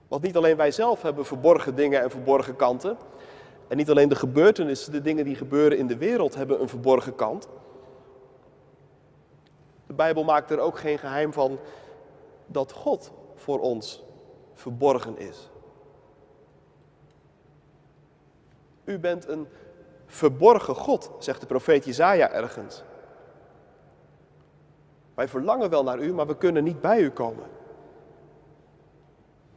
Want 0.08 0.22
niet 0.22 0.36
alleen 0.36 0.56
wij 0.56 0.70
zelf 0.70 1.02
hebben 1.02 1.26
verborgen 1.26 1.74
dingen 1.74 2.02
en 2.02 2.10
verborgen 2.10 2.56
kanten. 2.56 2.96
En 3.68 3.76
niet 3.76 3.90
alleen 3.90 4.08
de 4.08 4.14
gebeurtenissen, 4.14 4.92
de 4.92 5.02
dingen 5.02 5.24
die 5.24 5.34
gebeuren 5.34 5.78
in 5.78 5.86
de 5.86 5.96
wereld 5.96 6.34
hebben 6.34 6.60
een 6.60 6.68
verborgen 6.68 7.14
kant. 7.14 7.48
De 9.90 9.96
Bijbel 9.96 10.24
maakt 10.24 10.50
er 10.50 10.58
ook 10.58 10.78
geen 10.78 10.98
geheim 10.98 11.32
van 11.32 11.58
dat 12.46 12.72
God 12.72 13.12
voor 13.34 13.60
ons 13.60 14.04
verborgen 14.54 15.18
is. 15.18 15.50
U 18.84 18.98
bent 18.98 19.28
een 19.28 19.46
verborgen 20.06 20.74
God, 20.74 21.10
zegt 21.18 21.40
de 21.40 21.46
profeet 21.46 21.84
Jezaja 21.84 22.30
ergens. 22.30 22.82
Wij 25.14 25.28
verlangen 25.28 25.70
wel 25.70 25.82
naar 25.82 25.98
u, 25.98 26.12
maar 26.12 26.26
we 26.26 26.36
kunnen 26.36 26.64
niet 26.64 26.80
bij 26.80 27.00
u 27.00 27.10
komen. 27.10 27.46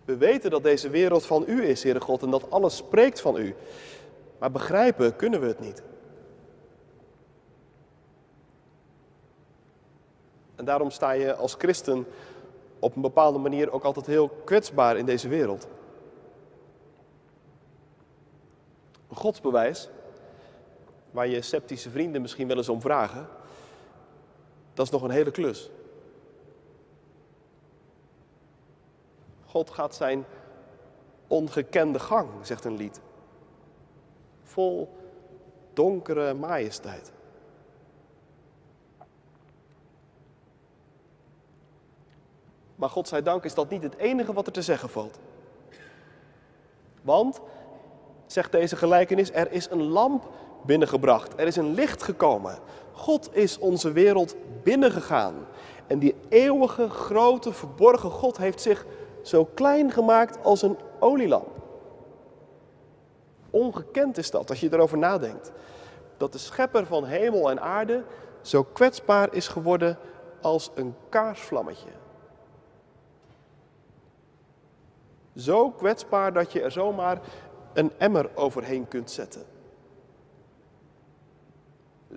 We 0.06 0.18
weten 0.18 0.52
dat 0.52 0.64
deze 0.64 0.90
wereld 0.90 1.26
van 1.26 1.44
u 1.48 1.64
is, 1.64 1.84
Heere 1.84 2.02
God, 2.02 2.22
en 2.22 2.30
dat 2.30 2.52
alles 2.52 2.76
spreekt 2.76 3.22
van 3.22 3.38
u. 3.38 3.56
Maar 4.40 4.52
begrijpen 4.52 5.16
kunnen 5.16 5.42
we 5.42 5.48
het 5.48 5.60
niet. 5.60 5.84
En 10.64 10.70
daarom 10.70 10.90
sta 10.90 11.12
je 11.12 11.36
als 11.36 11.54
christen 11.54 12.08
op 12.80 12.96
een 12.96 13.02
bepaalde 13.02 13.40
manier 13.40 13.72
ook 13.72 13.84
altijd 13.84 14.06
heel 14.06 14.30
kwetsbaar 14.30 14.98
in 14.98 15.06
deze 15.06 15.28
wereld. 15.28 15.68
Een 19.10 19.16
godsbewijs, 19.16 19.90
waar 21.12 21.28
je 21.28 21.42
sceptische 21.42 21.90
vrienden 21.90 22.22
misschien 22.22 22.48
wel 22.48 22.58
eens 22.58 22.70
om 22.70 22.82
vragen, 22.82 23.28
dat 24.74 24.86
is 24.86 24.92
nog 24.92 25.02
een 25.02 25.10
hele 25.10 25.32
klus. 25.32 25.70
God 29.46 29.70
gaat 29.70 29.96
zijn 29.96 30.26
ongekende 31.28 32.00
gang, 32.00 32.30
zegt 32.42 32.66
een 32.66 32.78
lied. 32.78 33.02
Vol 34.44 34.98
donkere 35.74 36.34
majesteit. 36.34 37.12
Maar 42.84 42.92
God 42.92 43.08
zij 43.08 43.22
dank 43.22 43.44
is 43.44 43.54
dat 43.54 43.70
niet 43.70 43.84
het 43.84 43.98
enige 43.98 44.34
wat 44.34 44.46
er 44.46 44.54
te 44.54 44.62
zeggen 44.62 44.90
valt. 44.90 45.20
Want, 47.02 47.42
zegt 48.26 48.52
deze 48.52 48.76
gelijkenis, 48.76 49.32
er 49.32 49.52
is 49.52 49.70
een 49.70 49.84
lamp 49.84 50.30
binnengebracht. 50.66 51.34
Er 51.36 51.48
is 51.48 51.56
een 51.56 51.74
licht 51.74 52.04
gekomen. 52.04 52.60
God 52.92 53.36
is 53.36 53.58
onze 53.58 53.92
wereld 53.92 54.36
binnengegaan. 54.64 55.34
En 55.88 56.00
die 56.00 56.16
eeuwige, 56.30 56.90
grote, 56.90 57.54
verborgen 57.54 58.12
God 58.12 58.38
heeft 58.38 58.62
zich 58.62 58.86
zo 59.22 59.46
klein 59.46 59.92
gemaakt 59.92 60.44
als 60.44 60.62
een 60.62 60.78
olielamp. 61.00 61.52
Ongekend 63.50 64.18
is 64.18 64.32
dat 64.32 64.50
als 64.50 64.60
je 64.60 64.74
erover 64.74 64.98
nadenkt. 64.98 65.52
Dat 66.18 66.32
de 66.32 66.38
schepper 66.38 66.86
van 66.86 67.06
hemel 67.06 67.50
en 67.50 67.62
aarde 67.62 68.04
zo 68.42 68.64
kwetsbaar 68.64 69.34
is 69.34 69.48
geworden 69.48 69.98
als 70.42 70.72
een 70.76 70.96
kaarsvlammetje. 71.10 72.02
Zo 75.36 75.72
kwetsbaar 75.72 76.34
dat 76.34 76.52
je 76.52 76.62
er 76.62 76.72
zomaar 76.72 77.20
een 77.74 77.92
emmer 77.98 78.30
overheen 78.36 78.88
kunt 78.88 79.12
zetten. 79.12 79.46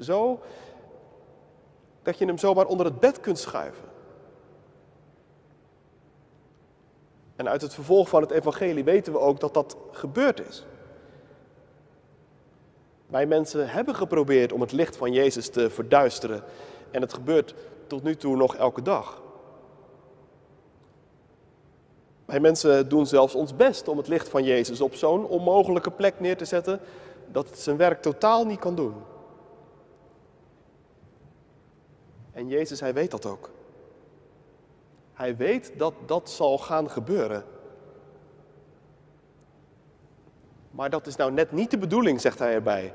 Zo 0.01 0.41
dat 2.03 2.19
je 2.19 2.27
hem 2.27 2.39
zomaar 2.39 2.67
onder 2.67 2.87
het 2.87 3.01
bed 3.01 3.21
kunt 3.21 3.39
schuiven. 3.39 3.89
En 7.37 7.49
uit 7.49 7.63
het 7.63 7.75
vervolg 7.75 8.09
van 8.09 8.23
het 8.23 8.31
evangelie 8.31 8.85
weten 8.85 9.13
we 9.13 9.19
ook 9.19 9.41
dat 9.41 9.55
dat 9.55 9.77
gebeurd 9.91 10.49
is. 10.49 10.65
Wij 13.07 13.27
mensen 13.27 13.69
hebben 13.69 13.95
geprobeerd 13.95 14.53
om 14.53 14.61
het 14.61 14.73
licht 14.73 14.97
van 14.97 15.13
Jezus 15.13 15.49
te 15.49 15.71
verduisteren. 15.71 16.43
En 16.91 17.01
het 17.01 17.13
gebeurt 17.13 17.55
tot 17.87 18.03
nu 18.03 18.17
toe 18.17 18.37
nog 18.37 18.57
elke 18.57 18.83
dag. 18.83 19.23
Wij 22.27 22.41
mensen 22.41 22.89
doen 22.89 23.07
zelfs 23.07 23.35
ons 23.35 23.57
best 23.57 23.89
om 23.89 23.97
het 23.97 24.09
licht 24.09 24.29
van 24.29 24.45
Jezus 24.45 24.81
op 24.81 24.95
zo'n 24.95 25.27
onmogelijke 25.27 25.91
plek 25.91 26.21
neer 26.21 26.37
te 26.37 26.45
zetten 26.45 26.81
dat 27.33 27.49
het 27.49 27.59
zijn 27.59 27.77
werk 27.77 28.03
totaal 28.03 28.47
niet 28.47 28.59
kan 28.59 28.75
doen. 28.75 28.95
En 32.33 32.49
Jezus, 32.49 32.81
hij 32.81 32.95
weet 32.95 33.11
dat 33.11 33.27
ook. 33.27 33.51
Hij 35.13 35.37
weet 35.37 35.73
dat 35.77 35.95
dat 36.07 36.31
zal 36.31 36.59
gaan 36.59 36.91
gebeuren. 36.91 37.45
Maar 40.71 40.91
dat 40.91 41.07
is 41.07 41.17
nou 41.17 41.33
net 41.33 41.53
niet 41.53 41.71
de 41.71 41.79
bedoeling, 41.79 42.21
zegt 42.21 42.39
hij 42.39 42.53
erbij. 42.53 42.95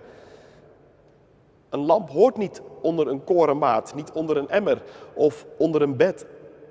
Een 1.70 1.86
lamp 1.86 2.10
hoort 2.10 2.38
niet 2.38 2.62
onder 2.82 3.08
een 3.08 3.24
korenmaat, 3.24 3.96
niet 3.96 4.12
onder 4.12 4.38
een 4.38 4.50
emmer 4.50 4.84
of 5.14 5.46
onder 5.58 5.82
een 5.82 5.98
bed. 5.98 6.26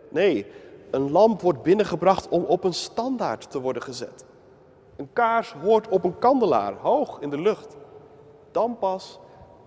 Nee, 0.09 0.47
een 0.91 1.11
lamp 1.11 1.41
wordt 1.41 1.63
binnengebracht 1.63 2.29
om 2.29 2.45
op 2.45 2.65
een 2.65 2.75
standaard 2.75 3.51
te 3.51 3.61
worden 3.61 3.83
gezet. 3.83 4.25
Een 4.97 5.13
kaars 5.13 5.53
hoort 5.53 5.89
op 5.89 6.05
een 6.05 6.19
kandelaar, 6.19 6.75
hoog 6.75 7.21
in 7.21 7.31
de 7.31 7.41
lucht. 7.41 7.77
Dan 8.51 8.79
pas 8.79 9.19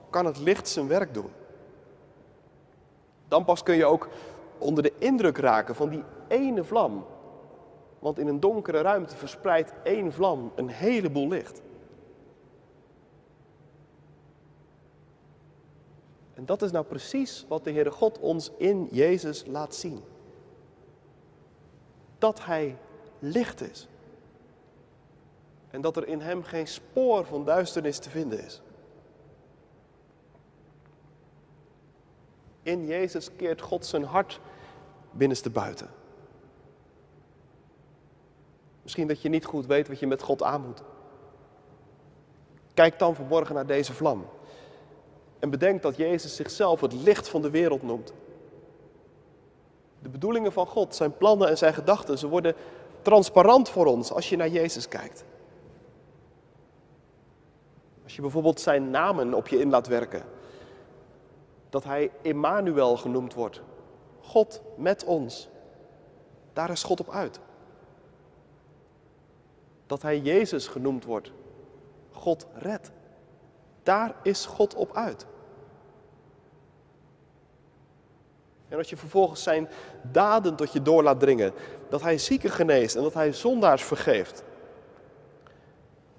kan 0.09 0.25
het 0.25 0.39
licht 0.39 0.67
zijn 0.67 0.87
werk 0.87 1.13
doen. 1.13 1.29
Dan 3.27 3.45
pas 3.45 3.63
kun 3.63 3.75
je 3.75 3.85
ook 3.85 4.09
onder 4.57 4.83
de 4.83 4.93
indruk 4.97 5.37
raken 5.37 5.75
van 5.75 5.89
die 5.89 6.03
ene 6.27 6.63
vlam. 6.63 7.05
Want 7.99 8.19
in 8.19 8.27
een 8.27 8.39
donkere 8.39 8.81
ruimte 8.81 9.15
verspreidt 9.15 9.73
één 9.83 10.13
vlam 10.13 10.51
een 10.55 10.69
heleboel 10.69 11.27
licht. 11.27 11.61
En 16.33 16.45
dat 16.45 16.61
is 16.61 16.71
nou 16.71 16.85
precies 16.85 17.45
wat 17.47 17.63
de 17.63 17.71
Heere 17.71 17.91
God 17.91 18.19
ons 18.19 18.51
in 18.57 18.87
Jezus 18.91 19.45
laat 19.47 19.75
zien. 19.75 20.03
Dat 22.23 22.45
Hij 22.45 22.77
licht 23.19 23.61
is. 23.61 23.87
En 25.69 25.81
dat 25.81 25.97
er 25.97 26.07
in 26.07 26.21
Hem 26.21 26.43
geen 26.43 26.67
spoor 26.67 27.25
van 27.25 27.45
duisternis 27.45 27.99
te 27.99 28.09
vinden 28.09 28.43
is. 28.43 28.61
In 32.61 32.85
Jezus 32.85 33.35
keert 33.35 33.61
God 33.61 33.85
zijn 33.85 34.03
hart 34.03 34.39
binnenste 35.11 35.49
buiten. 35.49 35.89
Misschien 38.81 39.07
dat 39.07 39.21
je 39.21 39.29
niet 39.29 39.45
goed 39.45 39.65
weet 39.65 39.87
wat 39.87 39.99
je 39.99 40.07
met 40.07 40.21
God 40.21 40.43
aan 40.43 40.61
moet. 40.61 40.81
Kijk 42.73 42.99
dan 42.99 43.15
vanmorgen 43.15 43.55
naar 43.55 43.67
deze 43.67 43.93
vlam. 43.93 44.25
En 45.39 45.49
bedenk 45.49 45.81
dat 45.81 45.95
Jezus 45.95 46.35
zichzelf 46.35 46.81
het 46.81 46.93
licht 46.93 47.29
van 47.29 47.41
de 47.41 47.49
wereld 47.49 47.81
noemt. 47.81 48.13
De 50.03 50.10
bedoelingen 50.10 50.51
van 50.51 50.67
God, 50.67 50.95
zijn 50.95 51.17
plannen 51.17 51.50
en 51.50 51.57
zijn 51.57 51.74
gedachten, 51.74 52.17
ze 52.17 52.27
worden 52.27 52.55
transparant 53.01 53.69
voor 53.69 53.86
ons 53.86 54.12
als 54.12 54.29
je 54.29 54.36
naar 54.36 54.50
Jezus 54.50 54.88
kijkt. 54.88 55.25
Als 58.03 58.15
je 58.15 58.22
bijvoorbeeld 58.22 58.60
zijn 58.60 58.89
namen 58.89 59.33
op 59.33 59.47
je 59.47 59.60
in 59.60 59.69
laat 59.69 59.88
werken. 59.88 60.23
Dat 61.69 61.84
hij 61.84 62.12
Emmanuel 62.21 62.97
genoemd 62.97 63.34
wordt. 63.34 63.62
God 64.21 64.62
met 64.77 65.04
ons. 65.04 65.49
Daar 66.54 66.69
is 66.69 66.84
God 66.84 66.99
op 66.99 67.10
uit. 67.10 67.39
Dat 69.86 70.01
hij 70.01 70.19
Jezus 70.19 70.67
genoemd 70.67 71.06
wordt. 71.06 71.32
God 72.12 72.47
redt. 72.54 72.91
Daar 73.84 74.15
is 74.23 74.45
God 74.45 74.75
op 74.75 74.95
uit. 74.95 75.25
En 78.73 78.79
als 78.79 78.89
je 78.89 78.97
vervolgens 78.97 79.43
zijn 79.43 79.69
daden 80.12 80.55
tot 80.55 80.73
je 80.73 80.81
door 80.81 81.03
laat 81.03 81.19
dringen, 81.19 81.53
dat 81.89 82.01
hij 82.01 82.17
zieken 82.17 82.49
geneest 82.49 82.95
en 82.95 83.03
dat 83.03 83.13
hij 83.13 83.33
zondaars 83.33 83.83
vergeeft. 83.83 84.43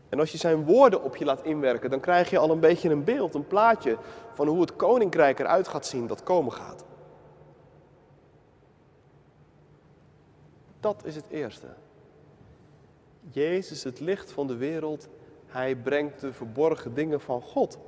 En 0.09 0.19
als 0.19 0.33
je 0.33 0.39
zijn 0.39 0.65
woorden 0.65 1.03
op 1.03 1.17
je 1.17 1.25
laat 1.25 1.45
inwerken, 1.45 1.91
dan 1.91 2.01
krijg 2.01 2.31
je 2.31 2.39
al 2.39 2.51
een 2.51 2.61
beetje 2.61 2.91
een 2.91 3.05
beeld, 3.05 3.35
een 3.35 3.47
plaatje 3.47 3.97
van 4.33 4.49
hoe 4.49 4.61
het 4.61 4.77
koninkrijk 4.77 5.39
eruit 5.39 5.69
gaat 5.69 5.87
zien 5.87 6.07
dat 6.07 6.23
komen 6.23 6.53
gaat. 6.53 6.85
Dat 10.81 11.05
is 11.05 11.17
het 11.17 11.29
eerste. 11.29 11.67
Jezus, 13.31 13.85
het 13.85 14.01
licht 14.01 14.33
van 14.33 14.47
de 14.47 14.57
wereld, 14.57 15.09
hij 15.47 15.77
brengt 15.77 16.21
de 16.21 16.33
verborgen 16.33 16.95
dingen 16.95 17.21
van 17.21 17.43
God 17.43 17.79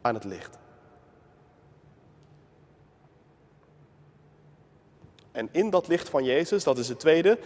aan 0.00 0.14
het 0.14 0.24
licht. 0.24 0.59
En 5.40 5.48
in 5.52 5.70
dat 5.70 5.88
licht 5.88 6.08
van 6.08 6.24
Jezus, 6.24 6.64
dat 6.64 6.78
is 6.78 6.88
het 6.88 6.98
tweede, 6.98 7.38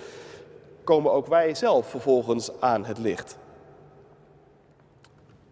komen 0.85 1.13
ook 1.13 1.27
wij 1.27 1.55
zelf 1.55 1.89
vervolgens 1.89 2.61
aan 2.61 2.85
het 2.85 2.99
licht. 2.99 3.37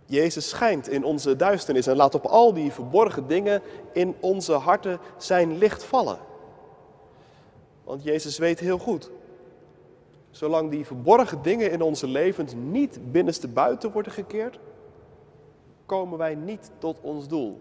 Jezus 0.04 0.48
schijnt 0.48 0.88
in 0.88 1.04
onze 1.04 1.36
duisternis 1.36 1.86
en 1.86 1.96
laat 1.96 2.14
op 2.14 2.26
al 2.26 2.52
die 2.52 2.72
verborgen 2.72 3.26
dingen 3.26 3.62
in 3.92 4.14
onze 4.20 4.52
harten 4.52 4.98
zijn 5.16 5.58
licht 5.58 5.84
vallen. 5.84 6.18
Want 7.84 8.02
Jezus 8.02 8.38
weet 8.38 8.60
heel 8.60 8.78
goed, 8.78 9.10
zolang 10.30 10.70
die 10.70 10.86
verborgen 10.86 11.42
dingen 11.42 11.70
in 11.70 11.82
onze 11.82 12.06
levens 12.06 12.52
niet 12.54 13.12
binnenste 13.12 13.48
buiten 13.48 13.92
worden 13.92 14.12
gekeerd, 14.12 14.58
komen 15.86 16.18
wij 16.18 16.34
niet 16.34 16.70
tot 16.78 16.98
ons 17.00 17.28
doel. 17.28 17.60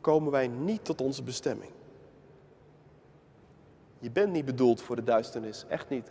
Komen 0.00 0.32
wij 0.32 0.48
niet 0.48 0.84
tot 0.84 1.00
onze 1.00 1.22
bestemming. 1.22 1.74
Je 4.06 4.12
bent 4.12 4.32
niet 4.32 4.44
bedoeld 4.44 4.82
voor 4.82 4.96
de 4.96 5.04
duisternis, 5.04 5.64
echt 5.68 5.88
niet. 5.88 6.10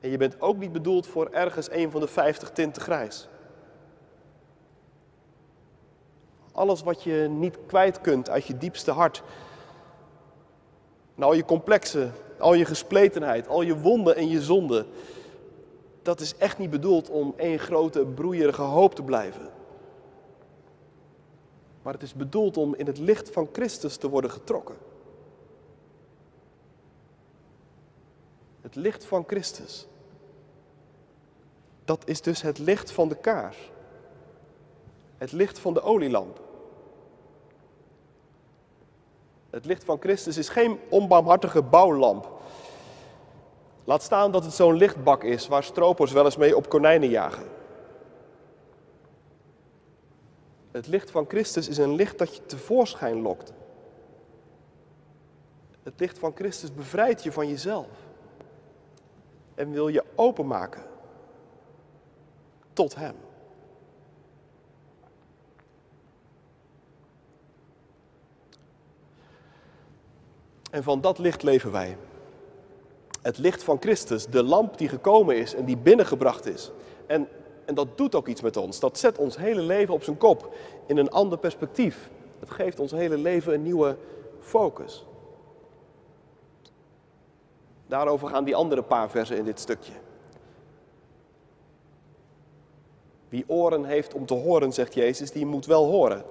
En 0.00 0.10
je 0.10 0.16
bent 0.16 0.40
ook 0.40 0.56
niet 0.56 0.72
bedoeld 0.72 1.06
voor 1.06 1.28
ergens 1.30 1.70
een 1.70 1.90
van 1.90 2.00
de 2.00 2.06
vijftig 2.06 2.50
tinten 2.50 2.82
grijs. 2.82 3.28
Alles 6.52 6.82
wat 6.82 7.02
je 7.02 7.28
niet 7.30 7.58
kwijt 7.66 8.00
kunt 8.00 8.30
uit 8.30 8.46
je 8.46 8.58
diepste 8.58 8.90
hart. 8.90 9.22
En 11.14 11.22
al 11.22 11.32
je 11.32 11.44
complexen, 11.44 12.12
al 12.38 12.54
je 12.54 12.64
gespletenheid, 12.64 13.48
al 13.48 13.62
je 13.62 13.78
wonden 13.78 14.16
en 14.16 14.28
je 14.28 14.42
zonden. 14.42 14.86
Dat 16.02 16.20
is 16.20 16.36
echt 16.36 16.58
niet 16.58 16.70
bedoeld 16.70 17.10
om 17.10 17.34
één 17.36 17.58
grote 17.58 18.04
broeierige 18.04 18.62
hoop 18.62 18.94
te 18.94 19.02
blijven. 19.02 19.50
Maar 21.82 21.92
het 21.92 22.02
is 22.02 22.14
bedoeld 22.14 22.56
om 22.56 22.74
in 22.74 22.86
het 22.86 22.98
licht 22.98 23.30
van 23.30 23.48
Christus 23.52 23.96
te 23.96 24.08
worden 24.08 24.30
getrokken. 24.30 24.76
Het 28.66 28.74
licht 28.74 29.04
van 29.04 29.24
Christus. 29.26 29.86
Dat 31.84 32.08
is 32.08 32.20
dus 32.20 32.42
het 32.42 32.58
licht 32.58 32.90
van 32.90 33.08
de 33.08 33.14
kaars. 33.14 33.70
Het 35.18 35.32
licht 35.32 35.58
van 35.58 35.74
de 35.74 35.82
olielamp. 35.82 36.40
Het 39.50 39.64
licht 39.64 39.84
van 39.84 40.00
Christus 40.00 40.36
is 40.36 40.48
geen 40.48 40.78
onbarmhartige 40.88 41.62
bouwlamp. 41.62 42.30
Laat 43.84 44.02
staan 44.02 44.32
dat 44.32 44.44
het 44.44 44.52
zo'n 44.52 44.76
lichtbak 44.76 45.24
is 45.24 45.48
waar 45.48 45.64
stropers 45.64 46.12
wel 46.12 46.24
eens 46.24 46.36
mee 46.36 46.56
op 46.56 46.68
konijnen 46.68 47.08
jagen. 47.08 47.48
Het 50.70 50.86
licht 50.86 51.10
van 51.10 51.24
Christus 51.28 51.68
is 51.68 51.78
een 51.78 51.94
licht 51.94 52.18
dat 52.18 52.36
je 52.36 52.46
tevoorschijn 52.46 53.22
lokt. 53.22 53.52
Het 55.82 56.00
licht 56.00 56.18
van 56.18 56.32
Christus 56.34 56.74
bevrijdt 56.74 57.22
je 57.22 57.32
van 57.32 57.48
jezelf 57.48 58.05
en 59.56 59.70
wil 59.70 59.88
je 59.88 60.04
openmaken 60.14 60.82
tot 62.72 62.94
Hem. 62.94 63.14
En 70.70 70.82
van 70.82 71.00
dat 71.00 71.18
licht 71.18 71.42
leven 71.42 71.72
wij. 71.72 71.96
Het 73.22 73.38
licht 73.38 73.62
van 73.62 73.76
Christus, 73.80 74.26
de 74.26 74.42
lamp 74.42 74.78
die 74.78 74.88
gekomen 74.88 75.36
is 75.36 75.54
en 75.54 75.64
die 75.64 75.76
binnengebracht 75.76 76.46
is. 76.46 76.70
En, 77.06 77.28
en 77.64 77.74
dat 77.74 77.98
doet 77.98 78.14
ook 78.14 78.28
iets 78.28 78.40
met 78.40 78.56
ons. 78.56 78.80
Dat 78.80 78.98
zet 78.98 79.18
ons 79.18 79.36
hele 79.36 79.60
leven 79.60 79.94
op 79.94 80.02
zijn 80.02 80.18
kop 80.18 80.54
in 80.86 80.96
een 80.96 81.10
ander 81.10 81.38
perspectief. 81.38 82.10
Het 82.38 82.50
geeft 82.50 82.80
ons 82.80 82.90
hele 82.90 83.18
leven 83.18 83.54
een 83.54 83.62
nieuwe 83.62 83.96
focus. 84.40 85.06
Daarover 87.86 88.28
gaan 88.28 88.44
die 88.44 88.56
andere 88.56 88.82
paar 88.82 89.10
versen 89.10 89.36
in 89.36 89.44
dit 89.44 89.60
stukje. 89.60 89.92
Wie 93.28 93.44
oren 93.46 93.84
heeft 93.84 94.14
om 94.14 94.26
te 94.26 94.34
horen, 94.34 94.72
zegt 94.72 94.94
Jezus, 94.94 95.32
die 95.32 95.46
moet 95.46 95.66
wel 95.66 95.84
horen. 95.84 96.24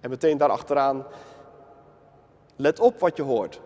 En 0.00 0.10
meteen 0.10 0.38
daarachteraan, 0.38 1.06
let 2.56 2.80
op 2.80 3.00
wat 3.00 3.16
je 3.16 3.22
hoort. 3.22 3.60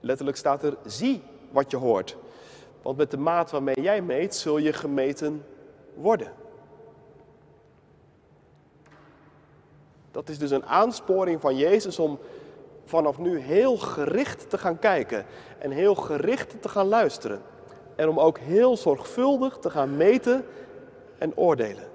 Letterlijk 0.00 0.36
staat 0.36 0.62
er, 0.62 0.76
zie 0.84 1.22
wat 1.50 1.70
je 1.70 1.76
hoort. 1.76 2.16
Want 2.82 2.96
met 2.96 3.10
de 3.10 3.16
maat 3.16 3.50
waarmee 3.50 3.80
jij 3.80 4.02
meet, 4.02 4.34
zul 4.34 4.58
je 4.58 4.72
gemeten 4.72 5.44
worden. 5.94 6.32
Dat 10.10 10.28
is 10.28 10.38
dus 10.38 10.50
een 10.50 10.66
aansporing 10.66 11.40
van 11.40 11.56
Jezus 11.56 11.98
om 11.98 12.18
vanaf 12.86 13.18
nu 13.18 13.38
heel 13.38 13.76
gericht 13.76 14.50
te 14.50 14.58
gaan 14.58 14.78
kijken 14.78 15.26
en 15.58 15.70
heel 15.70 15.94
gericht 15.94 16.62
te 16.62 16.68
gaan 16.68 16.86
luisteren. 16.86 17.42
En 17.96 18.08
om 18.08 18.20
ook 18.20 18.38
heel 18.38 18.76
zorgvuldig 18.76 19.58
te 19.58 19.70
gaan 19.70 19.96
meten 19.96 20.44
en 21.18 21.36
oordelen. 21.36 21.88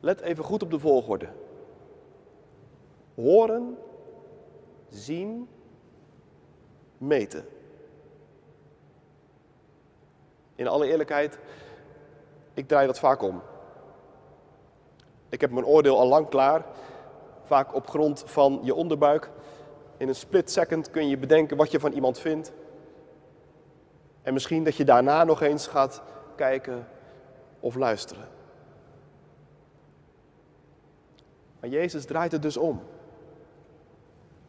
Let 0.00 0.20
even 0.20 0.44
goed 0.44 0.62
op 0.62 0.70
de 0.70 0.78
volgorde. 0.78 1.28
Horen, 3.14 3.78
zien, 4.88 5.48
meten. 6.98 7.44
In 10.54 10.68
alle 10.68 10.86
eerlijkheid, 10.86 11.38
ik 12.54 12.68
draai 12.68 12.86
dat 12.86 12.98
vaak 12.98 13.22
om. 13.22 13.42
Ik 15.28 15.40
heb 15.40 15.50
mijn 15.50 15.66
oordeel 15.66 15.98
al 15.98 16.06
lang 16.06 16.28
klaar, 16.28 16.64
vaak 17.50 17.74
op 17.74 17.88
grond 17.88 18.22
van 18.26 18.60
je 18.62 18.74
onderbuik. 18.74 19.30
In 19.96 20.08
een 20.08 20.14
split 20.14 20.50
second 20.50 20.90
kun 20.90 21.08
je 21.08 21.16
bedenken 21.16 21.56
wat 21.56 21.70
je 21.70 21.80
van 21.80 21.92
iemand 21.92 22.18
vindt. 22.18 22.52
En 24.22 24.32
misschien 24.32 24.64
dat 24.64 24.76
je 24.76 24.84
daarna 24.84 25.24
nog 25.24 25.42
eens 25.42 25.66
gaat 25.66 26.02
kijken 26.36 26.86
of 27.60 27.74
luisteren. 27.74 28.28
Maar 31.60 31.70
Jezus 31.70 32.04
draait 32.04 32.32
het 32.32 32.42
dus 32.42 32.56
om. 32.56 32.82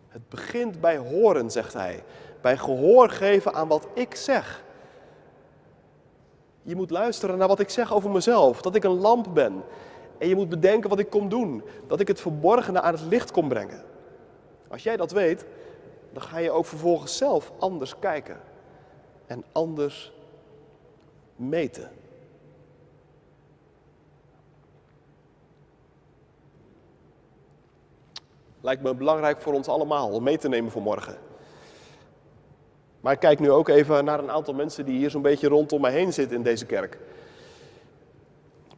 Het 0.07 0.29
begint 0.29 0.81
bij 0.81 0.97
horen, 0.97 1.51
zegt 1.51 1.73
hij. 1.73 2.03
Bij 2.41 2.57
gehoor 2.57 3.09
geven 3.09 3.53
aan 3.53 3.67
wat 3.67 3.87
ik 3.93 4.15
zeg. 4.15 4.63
Je 6.61 6.75
moet 6.75 6.91
luisteren 6.91 7.37
naar 7.37 7.47
wat 7.47 7.59
ik 7.59 7.69
zeg 7.69 7.93
over 7.93 8.09
mezelf. 8.09 8.61
Dat 8.61 8.75
ik 8.75 8.83
een 8.83 8.99
lamp 8.99 9.27
ben. 9.33 9.63
En 10.21 10.27
je 10.27 10.35
moet 10.35 10.49
bedenken 10.49 10.89
wat 10.89 10.99
ik 10.99 11.09
kom 11.09 11.29
doen. 11.29 11.63
Dat 11.87 11.99
ik 11.99 12.07
het 12.07 12.21
verborgene 12.21 12.81
aan 12.81 12.93
het 12.93 13.01
licht 13.01 13.31
kom 13.31 13.47
brengen. 13.47 13.83
Als 14.67 14.83
jij 14.83 14.97
dat 14.97 15.11
weet, 15.11 15.45
dan 16.13 16.21
ga 16.21 16.37
je 16.37 16.51
ook 16.51 16.65
vervolgens 16.65 17.17
zelf 17.17 17.51
anders 17.59 17.99
kijken. 17.99 18.39
En 19.25 19.43
anders 19.51 20.13
meten. 21.35 21.91
Lijkt 28.61 28.83
me 28.83 28.95
belangrijk 28.95 29.41
voor 29.41 29.53
ons 29.53 29.67
allemaal 29.67 30.09
om 30.09 30.23
mee 30.23 30.37
te 30.37 30.49
nemen 30.49 30.71
voor 30.71 30.81
morgen. 30.81 31.17
Maar 32.99 33.13
ik 33.13 33.19
kijk 33.19 33.39
nu 33.39 33.51
ook 33.51 33.67
even 33.67 34.05
naar 34.05 34.19
een 34.19 34.31
aantal 34.31 34.53
mensen 34.53 34.85
die 34.85 34.97
hier 34.97 35.09
zo'n 35.09 35.21
beetje 35.21 35.47
rondom 35.47 35.81
mij 35.81 35.91
heen 35.91 36.13
zitten 36.13 36.37
in 36.37 36.43
deze 36.43 36.65
kerk. 36.65 36.97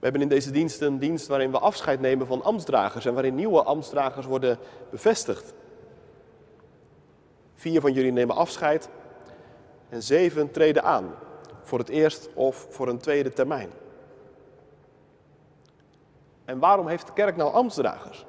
We 0.03 0.09
hebben 0.09 0.29
in 0.29 0.35
deze 0.35 0.51
dienst 0.51 0.81
een 0.81 0.99
dienst 0.99 1.27
waarin 1.27 1.51
we 1.51 1.59
afscheid 1.59 1.99
nemen 1.99 2.27
van 2.27 2.43
ambtsdragers 2.43 3.05
en 3.05 3.13
waarin 3.13 3.35
nieuwe 3.35 3.63
ambtsdragers 3.63 4.25
worden 4.25 4.57
bevestigd. 4.89 5.53
Vier 7.55 7.81
van 7.81 7.93
jullie 7.93 8.11
nemen 8.11 8.35
afscheid 8.35 8.89
en 9.89 10.03
zeven 10.03 10.51
treden 10.51 10.83
aan 10.83 11.15
voor 11.61 11.79
het 11.79 11.89
eerst 11.89 12.29
of 12.33 12.67
voor 12.69 12.87
een 12.87 12.97
tweede 12.97 13.33
termijn. 13.33 13.69
En 16.45 16.59
waarom 16.59 16.87
heeft 16.87 17.07
de 17.07 17.13
kerk 17.13 17.35
nou 17.35 17.53
ambtsdragers? 17.53 18.25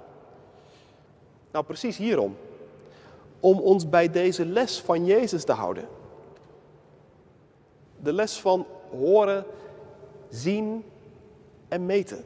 Nou, 1.50 1.64
precies 1.64 1.96
hierom. 1.96 2.36
Om 3.40 3.58
ons 3.58 3.88
bij 3.88 4.10
deze 4.10 4.46
les 4.46 4.80
van 4.80 5.04
Jezus 5.04 5.44
te 5.44 5.52
houden. 5.52 5.88
De 8.00 8.12
les 8.12 8.40
van 8.40 8.66
horen, 8.90 9.44
zien 10.28 10.84
en 11.74 11.86
meten. 11.86 12.24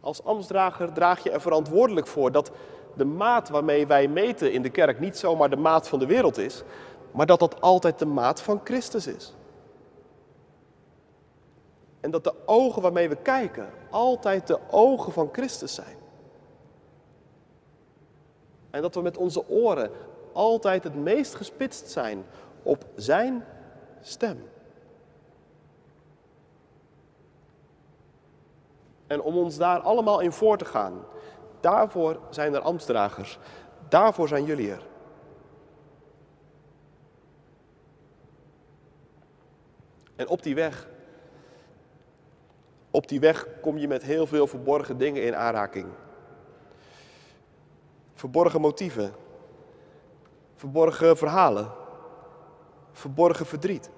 Als 0.00 0.24
ambtsdrager 0.24 0.92
draag 0.92 1.22
je 1.22 1.30
er 1.30 1.40
verantwoordelijk 1.40 2.06
voor 2.06 2.32
dat 2.32 2.50
de 2.94 3.04
maat 3.04 3.48
waarmee 3.48 3.86
wij 3.86 4.08
meten 4.08 4.52
in 4.52 4.62
de 4.62 4.70
kerk 4.70 5.00
niet 5.00 5.18
zomaar 5.18 5.50
de 5.50 5.56
maat 5.56 5.88
van 5.88 5.98
de 5.98 6.06
wereld 6.06 6.38
is, 6.38 6.62
maar 7.10 7.26
dat 7.26 7.38
dat 7.38 7.60
altijd 7.60 7.98
de 7.98 8.06
maat 8.06 8.42
van 8.42 8.60
Christus 8.64 9.06
is. 9.06 9.34
En 12.00 12.10
dat 12.10 12.24
de 12.24 12.34
ogen 12.46 12.82
waarmee 12.82 13.08
we 13.08 13.16
kijken 13.16 13.70
altijd 13.90 14.46
de 14.46 14.58
ogen 14.70 15.12
van 15.12 15.28
Christus 15.32 15.74
zijn. 15.74 15.96
En 18.70 18.82
dat 18.82 18.94
we 18.94 19.00
met 19.00 19.16
onze 19.16 19.48
oren 19.48 19.90
altijd 20.32 20.84
het 20.84 20.94
meest 20.94 21.34
gespitst 21.34 21.90
zijn 21.90 22.24
op 22.62 22.84
Zijn 22.94 23.44
stem. 24.00 24.42
En 29.08 29.20
om 29.20 29.36
ons 29.36 29.56
daar 29.56 29.80
allemaal 29.80 30.20
in 30.20 30.32
voor 30.32 30.58
te 30.58 30.64
gaan, 30.64 31.04
daarvoor 31.60 32.20
zijn 32.30 32.54
er 32.54 32.60
ambtsdragers, 32.60 33.38
daarvoor 33.88 34.28
zijn 34.28 34.44
jullie 34.44 34.70
er. 34.70 34.86
En 40.16 40.28
op 40.28 40.42
die 40.42 40.54
weg, 40.54 40.88
op 42.90 43.08
die 43.08 43.20
weg 43.20 43.46
kom 43.60 43.78
je 43.78 43.88
met 43.88 44.02
heel 44.02 44.26
veel 44.26 44.46
verborgen 44.46 44.98
dingen 44.98 45.22
in 45.22 45.36
aanraking. 45.36 45.86
Verborgen 48.14 48.60
motieven, 48.60 49.12
verborgen 50.54 51.16
verhalen, 51.16 51.70
verborgen 52.92 53.46
verdriet. 53.46 53.90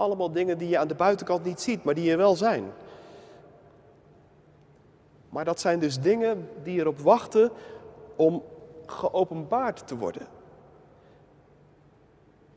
Allemaal 0.00 0.32
dingen 0.32 0.58
die 0.58 0.68
je 0.68 0.78
aan 0.78 0.88
de 0.88 0.94
buitenkant 0.94 1.44
niet 1.44 1.60
ziet, 1.60 1.84
maar 1.84 1.94
die 1.94 2.10
er 2.10 2.16
wel 2.16 2.36
zijn. 2.36 2.72
Maar 5.28 5.44
dat 5.44 5.60
zijn 5.60 5.78
dus 5.78 6.00
dingen 6.00 6.48
die 6.62 6.78
erop 6.78 6.98
wachten 6.98 7.50
om 8.16 8.42
geopenbaard 8.86 9.86
te 9.86 9.96
worden. 9.96 10.26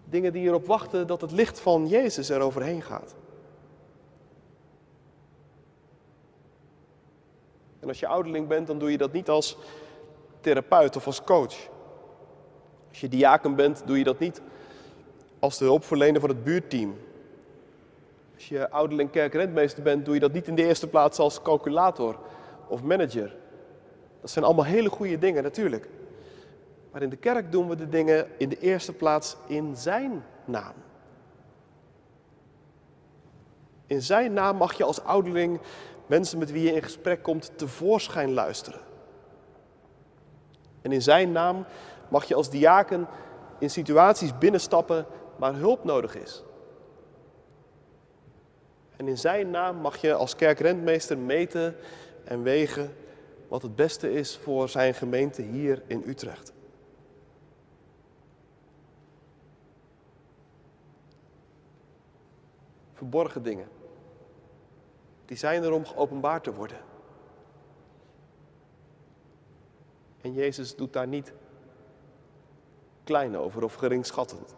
Dingen 0.05 0.33
die 0.33 0.47
erop 0.47 0.65
wachten 0.65 1.07
dat 1.07 1.21
het 1.21 1.31
licht 1.31 1.59
van 1.59 1.87
Jezus 1.87 2.29
er 2.29 2.41
overheen 2.41 2.81
gaat. 2.81 3.15
En 7.79 7.87
als 7.87 7.99
je 7.99 8.07
ouderling 8.07 8.47
bent, 8.47 8.67
dan 8.67 8.79
doe 8.79 8.91
je 8.91 8.97
dat 8.97 9.11
niet 9.11 9.29
als 9.29 9.57
therapeut 10.41 10.95
of 10.95 11.05
als 11.05 11.23
coach. 11.23 11.55
Als 12.89 12.99
je 12.99 13.09
diaken 13.09 13.55
bent, 13.55 13.83
doe 13.85 13.97
je 13.97 14.03
dat 14.03 14.19
niet 14.19 14.41
als 15.39 15.57
de 15.57 15.65
hulpverlener 15.65 16.19
voor 16.19 16.29
het 16.29 16.43
buurteam. 16.43 16.95
Als 18.43 18.51
je 18.51 18.69
ouderling 18.69 19.09
kerkrentmeester 19.09 19.83
bent, 19.83 20.05
doe 20.05 20.13
je 20.13 20.19
dat 20.19 20.33
niet 20.33 20.47
in 20.47 20.55
de 20.55 20.65
eerste 20.65 20.87
plaats 20.87 21.19
als 21.19 21.41
calculator 21.41 22.19
of 22.67 22.83
manager. 22.83 23.35
Dat 24.21 24.29
zijn 24.29 24.45
allemaal 24.45 24.65
hele 24.65 24.89
goede 24.89 25.17
dingen 25.17 25.43
natuurlijk. 25.43 25.89
Maar 26.91 27.01
in 27.01 27.09
de 27.09 27.15
kerk 27.15 27.51
doen 27.51 27.69
we 27.69 27.75
de 27.75 27.89
dingen 27.89 28.27
in 28.37 28.49
de 28.49 28.59
eerste 28.59 28.93
plaats 28.93 29.35
in 29.47 29.75
Zijn 29.75 30.23
naam. 30.45 30.73
In 33.87 34.01
Zijn 34.01 34.33
naam 34.33 34.57
mag 34.57 34.73
je 34.73 34.83
als 34.83 35.03
ouderling 35.03 35.59
mensen 36.05 36.39
met 36.39 36.51
wie 36.51 36.63
je 36.63 36.73
in 36.73 36.83
gesprek 36.83 37.23
komt 37.23 37.51
tevoorschijn 37.55 38.33
luisteren. 38.33 38.79
En 40.81 40.91
in 40.91 41.01
Zijn 41.01 41.31
naam 41.31 41.65
mag 42.07 42.25
je 42.25 42.35
als 42.35 42.49
diaken 42.49 43.07
in 43.59 43.69
situaties 43.69 44.37
binnenstappen 44.37 45.05
waar 45.37 45.55
hulp 45.55 45.83
nodig 45.83 46.15
is. 46.15 46.43
En 49.03 49.09
in 49.09 49.17
Zijn 49.17 49.49
naam 49.49 49.77
mag 49.77 49.97
je 49.97 50.13
als 50.13 50.35
kerkrentmeester 50.35 51.17
meten 51.17 51.75
en 52.23 52.43
wegen 52.43 52.95
wat 53.47 53.61
het 53.61 53.75
beste 53.75 54.13
is 54.13 54.37
voor 54.37 54.69
Zijn 54.69 54.93
gemeente 54.93 55.41
hier 55.41 55.81
in 55.87 56.03
Utrecht. 56.05 56.53
Verborgen 62.93 63.43
dingen. 63.43 63.67
Die 65.25 65.37
zijn 65.37 65.63
er 65.63 65.71
om 65.71 65.85
geopenbaard 65.85 66.43
te 66.43 66.53
worden. 66.53 66.79
En 70.21 70.33
Jezus 70.33 70.75
doet 70.75 70.93
daar 70.93 71.07
niet 71.07 71.33
klein 73.03 73.37
over 73.37 73.63
of 73.63 73.73
geringschattend. 73.73 74.55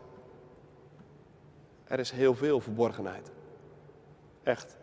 Er 1.84 2.00
is 2.00 2.12
heel 2.12 2.36
veel 2.36 2.60
verborgenheid. 2.60 3.32
Echt. 4.46 4.78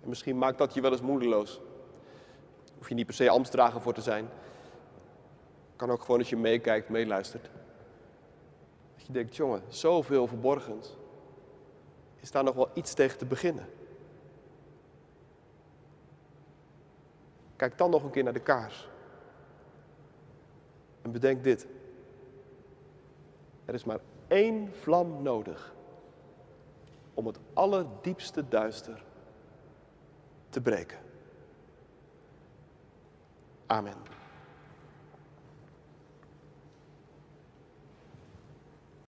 En 0.00 0.08
misschien 0.08 0.38
maakt 0.38 0.58
dat 0.58 0.74
je 0.74 0.80
wel 0.80 0.92
eens 0.92 1.00
moedeloos. 1.00 1.60
Hoef 2.76 2.88
je 2.88 2.94
niet 2.94 3.06
per 3.06 3.14
se 3.14 3.30
ambtsdrager 3.30 3.80
voor 3.80 3.94
te 3.94 4.00
zijn. 4.00 4.28
Kan 5.76 5.90
ook 5.90 6.00
gewoon 6.00 6.18
als 6.18 6.28
je 6.28 6.36
meekijkt, 6.36 6.88
meeluistert. 6.88 7.50
Dat 8.96 9.06
je 9.06 9.12
denkt, 9.12 9.36
jongen, 9.36 9.62
zoveel 9.68 10.26
verborgens. 10.26 10.96
Is 12.20 12.30
daar 12.30 12.44
nog 12.44 12.54
wel 12.54 12.70
iets 12.74 12.94
tegen 12.94 13.18
te 13.18 13.26
beginnen? 13.26 13.66
Kijk 17.56 17.78
dan 17.78 17.90
nog 17.90 18.02
een 18.02 18.10
keer 18.10 18.24
naar 18.24 18.32
de 18.32 18.40
kaars. 18.40 18.88
En 21.02 21.12
bedenk 21.12 21.44
dit. 21.44 21.66
Er 23.64 23.74
is 23.74 23.84
maar 23.84 24.00
één 24.28 24.74
vlam 24.74 25.22
nodig 25.22 25.73
om 27.14 27.26
het 27.26 27.38
allerdiepste 27.52 28.48
duister 28.48 29.04
te 30.48 30.60
breken. 30.60 30.98
Amen. 33.66 33.96